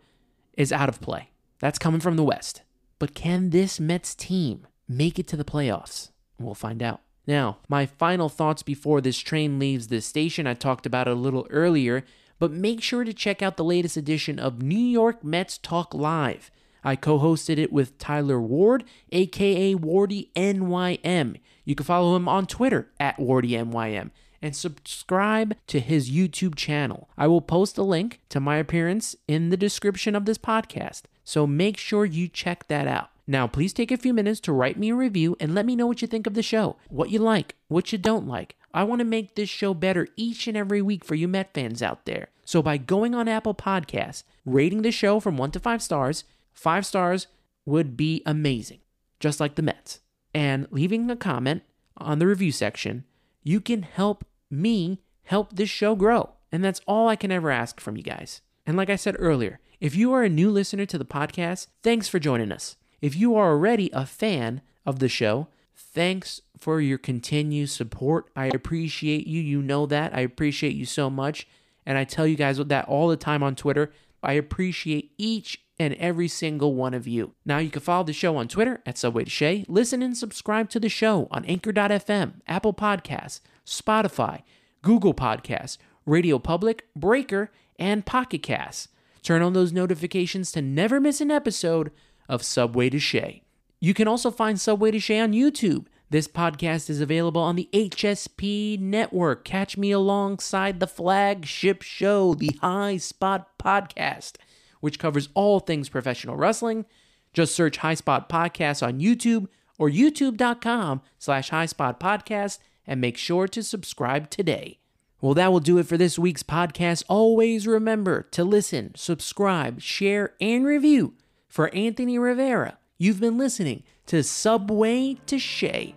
is 0.58 0.72
out 0.72 0.90
of 0.90 1.02
play. 1.02 1.30
That's 1.60 1.80
coming 1.80 2.02
from 2.02 2.16
the 2.16 2.24
West. 2.24 2.64
But 3.00 3.14
can 3.14 3.52
this 3.52 3.80
Mets 3.80 4.16
team 4.16 4.68
make 4.88 5.20
it 5.20 5.28
to 5.28 5.38
the 5.38 5.46
playoffs? 5.46 6.10
We'll 6.40 6.56
find 6.56 6.82
out. 6.82 7.02
Now, 7.26 7.60
my 7.70 7.86
final 7.86 8.30
thoughts 8.30 8.64
before 8.64 9.00
this 9.00 9.18
train 9.18 9.60
leaves 9.60 9.88
the 9.88 10.02
station, 10.02 10.46
I 10.46 10.54
talked 10.54 10.86
about 10.86 11.08
it 11.08 11.12
a 11.12 11.16
little 11.16 11.48
earlier, 11.50 12.04
but 12.38 12.52
make 12.52 12.82
sure 12.82 13.04
to 13.04 13.14
check 13.14 13.42
out 13.42 13.56
the 13.56 13.64
latest 13.64 13.96
edition 13.96 14.40
of 14.40 14.62
New 14.62 14.76
York 14.76 15.24
Mets 15.24 15.58
Talk 15.58 15.94
Live. 15.94 16.52
I 16.84 16.98
co 16.98 17.20
hosted 17.20 17.58
it 17.58 17.72
with 17.72 17.98
Tyler 17.98 18.42
Ward, 18.42 18.84
aka 19.12 19.74
Wardy 19.76 20.34
NYM. 20.34 21.38
You 21.64 21.76
can 21.76 21.86
follow 21.86 22.16
him 22.18 22.28
on 22.28 22.46
Twitter 22.46 22.90
at 23.00 23.18
Wardy 23.18 23.52
NYM 23.52 24.12
and 24.42 24.54
subscribe 24.54 25.56
to 25.68 25.80
his 25.80 26.12
YouTube 26.12 26.56
channel. 26.56 27.10
I 27.18 27.28
will 27.28 27.42
post 27.42 27.78
a 27.78 27.84
link 27.84 28.20
to 28.28 28.42
my 28.42 28.58
appearance 28.58 29.16
in 29.26 29.50
the 29.50 29.56
description 29.56 30.16
of 30.16 30.26
this 30.26 30.38
podcast, 30.38 31.04
so 31.24 31.48
make 31.48 31.78
sure 31.78 32.04
you 32.04 32.28
check 32.28 32.68
that 32.68 32.86
out. 32.86 33.13
Now, 33.26 33.48
please 33.48 33.72
take 33.72 33.92
a 33.92 33.98
few 33.98 34.14
minutes 34.14 34.40
to 34.42 34.54
write 34.54 34.78
me 34.78 34.90
a 34.90 34.96
review 34.96 35.38
and 35.40 35.56
let 35.56 35.66
me 35.66 35.76
know 35.76 35.88
what 35.88 36.02
you 36.02 36.08
think 36.08 36.28
of 36.28 36.34
the 36.34 36.44
show, 36.44 36.76
what 36.90 37.10
you 37.10 37.20
like, 37.20 37.56
what 37.68 37.92
you 37.92 37.98
don't 37.98 38.28
like. 38.28 38.56
I 38.74 38.84
want 38.84 39.00
to 39.00 39.06
make 39.06 39.36
this 39.36 39.50
show 39.50 39.74
better 39.74 40.08
each 40.16 40.48
and 40.48 40.58
every 40.58 40.82
week 40.82 41.06
for 41.06 41.16
you 41.16 41.28
Met 41.28 41.54
fans 41.54 41.82
out 41.82 42.06
there. 42.06 42.30
So, 42.44 42.62
by 42.62 42.78
going 42.78 43.16
on 43.16 43.28
Apple 43.30 43.54
Podcasts, 43.54 44.24
rating 44.46 44.82
the 44.82 44.92
show 44.92 45.20
from 45.20 45.38
one 45.38 45.52
to 45.52 45.60
five 45.60 45.82
stars, 45.82 46.26
five 46.54 46.86
stars 46.86 47.28
would 47.66 47.96
be 47.96 48.22
amazing, 48.26 48.80
just 49.20 49.40
like 49.40 49.56
the 49.56 49.62
Mets. 49.62 50.02
And 50.34 50.68
leaving 50.70 51.10
a 51.10 51.16
comment 51.16 51.64
on 51.96 52.20
the 52.20 52.28
review 52.28 52.52
section, 52.52 53.06
you 53.44 53.62
can 53.62 53.84
help 53.84 54.26
me 54.50 55.00
help 55.24 55.54
this 55.54 55.70
show 55.70 55.96
grow. 55.96 56.32
And 56.52 56.64
that's 56.64 56.82
all 56.86 57.08
I 57.08 57.16
can 57.16 57.32
ever 57.32 57.52
ask 57.52 57.80
from 57.80 57.96
you 57.96 58.04
guys. 58.04 58.42
And 58.66 58.76
like 58.76 58.90
I 58.90 58.96
said 58.96 59.16
earlier, 59.18 59.60
if 59.80 59.96
you 59.96 60.12
are 60.14 60.24
a 60.24 60.30
new 60.30 60.50
listener 60.50 60.86
to 60.88 60.98
the 60.98 61.06
podcast, 61.06 61.68
thanks 61.82 62.08
for 62.08 62.20
joining 62.20 62.52
us. 62.52 62.76
If 63.04 63.18
you 63.18 63.36
are 63.36 63.50
already 63.50 63.90
a 63.92 64.06
fan 64.06 64.62
of 64.86 65.00
the 65.00 65.10
show, 65.10 65.50
thanks 65.76 66.40
for 66.58 66.80
your 66.80 66.98
continued 66.98 67.70
support. 67.70 68.30
I 68.34 68.46
appreciate 68.46 69.28
you. 69.28 69.42
You 69.42 69.62
know 69.62 69.86
that. 69.88 70.16
I 70.16 70.22
appreciate 70.22 70.74
you 70.74 70.86
so 70.86 71.10
much. 71.10 71.46
And 71.86 71.98
I 71.98 72.06
tell 72.06 72.26
you 72.26 72.38
guys 72.38 72.60
that 72.60 72.88
all 72.88 73.10
the 73.10 73.18
time 73.18 73.44
on 73.44 73.56
Twitter. 73.56 73.92
I 74.24 74.34
appreciate 74.34 75.12
each 75.18 75.66
and 75.78 75.96
every 75.96 76.30
single 76.30 76.76
one 76.76 76.94
of 76.94 77.06
you. 77.06 77.34
Now 77.44 77.58
you 77.58 77.70
can 77.70 77.82
follow 77.82 78.06
the 78.06 78.14
show 78.14 78.38
on 78.38 78.48
Twitter 78.48 78.82
at 78.86 78.98
Subway 78.98 79.26
to 79.26 79.30
Shea. 79.30 79.66
Listen 79.68 80.02
and 80.02 80.16
subscribe 80.16 80.70
to 80.70 80.80
the 80.80 80.88
show 80.88 81.28
on 81.30 81.44
Anchor.fm, 81.44 82.36
Apple 82.48 82.74
Podcasts, 82.74 83.42
Spotify, 83.66 84.44
Google 84.82 85.14
Podcasts, 85.14 85.78
Radio 86.06 86.40
Public, 86.40 86.88
Breaker, 86.96 87.52
and 87.78 88.06
Pocket 88.06 88.44
Casts. 88.44 88.88
Turn 89.24 89.42
on 89.42 89.52
those 89.52 89.74
notifications 89.74 90.54
to 90.54 90.62
never 90.62 91.02
miss 91.02 91.20
an 91.20 91.32
episode 91.32 91.92
of 92.28 92.44
Subway 92.44 92.90
to 92.90 93.00
Shea. 93.00 93.44
You 93.80 93.94
can 93.94 94.08
also 94.08 94.32
find 94.32 94.60
Subway 94.60 94.92
to 94.92 95.00
Shea 95.00 95.20
on 95.20 95.34
YouTube. 95.34 95.88
This 96.10 96.28
podcast 96.28 96.90
is 96.90 97.02
available 97.02 97.42
on 97.42 97.56
the 97.56 97.68
HSP 97.74 98.80
network. 98.80 99.44
Catch 99.44 99.78
me 99.78 99.92
alongside 99.92 100.80
the 100.80 100.88
flagship 100.88 101.82
show, 101.82 102.36
the 102.36 102.52
High 102.62 102.98
Spot 102.98 103.50
Podcast, 103.58 104.34
which 104.80 105.00
covers 105.00 105.30
all 105.34 105.60
things 105.60 105.90
professional 105.90 106.36
wrestling. 106.36 106.86
Just 107.34 107.56
search 107.56 107.78
High 107.78 107.96
Spot 107.96 108.30
Podcast 108.30 108.86
on 108.86 109.00
YouTube 109.00 109.48
or 109.80 109.90
youtube.com 109.90 111.02
slash 111.18 111.50
High 111.50 111.66
Spot 111.66 112.00
Podcast 112.00 112.60
and 112.86 113.02
make 113.02 113.18
sure 113.18 113.48
to 113.48 113.64
subscribe 113.64 114.30
today. 114.30 114.80
Well, 115.20 115.34
that 115.34 115.52
will 115.52 115.62
do 115.62 115.78
it 115.78 115.88
for 115.88 115.98
this 115.98 116.20
week's 116.20 116.44
podcast. 116.44 117.04
Always 117.08 117.66
remember 117.66 118.28
to 118.32 118.44
listen, 118.44 118.94
subscribe, 118.96 119.82
share, 119.82 120.36
and 120.40 120.66
review 120.66 121.16
for 121.54 121.70
Anthony 121.76 122.18
Rivera, 122.18 122.80
you've 122.98 123.20
been 123.20 123.38
listening 123.38 123.84
to 124.08 124.24
Subway 124.24 125.18
to 125.28 125.38
Shea. 125.38 125.94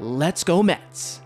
Let's 0.00 0.42
go, 0.42 0.64
Mets! 0.64 1.20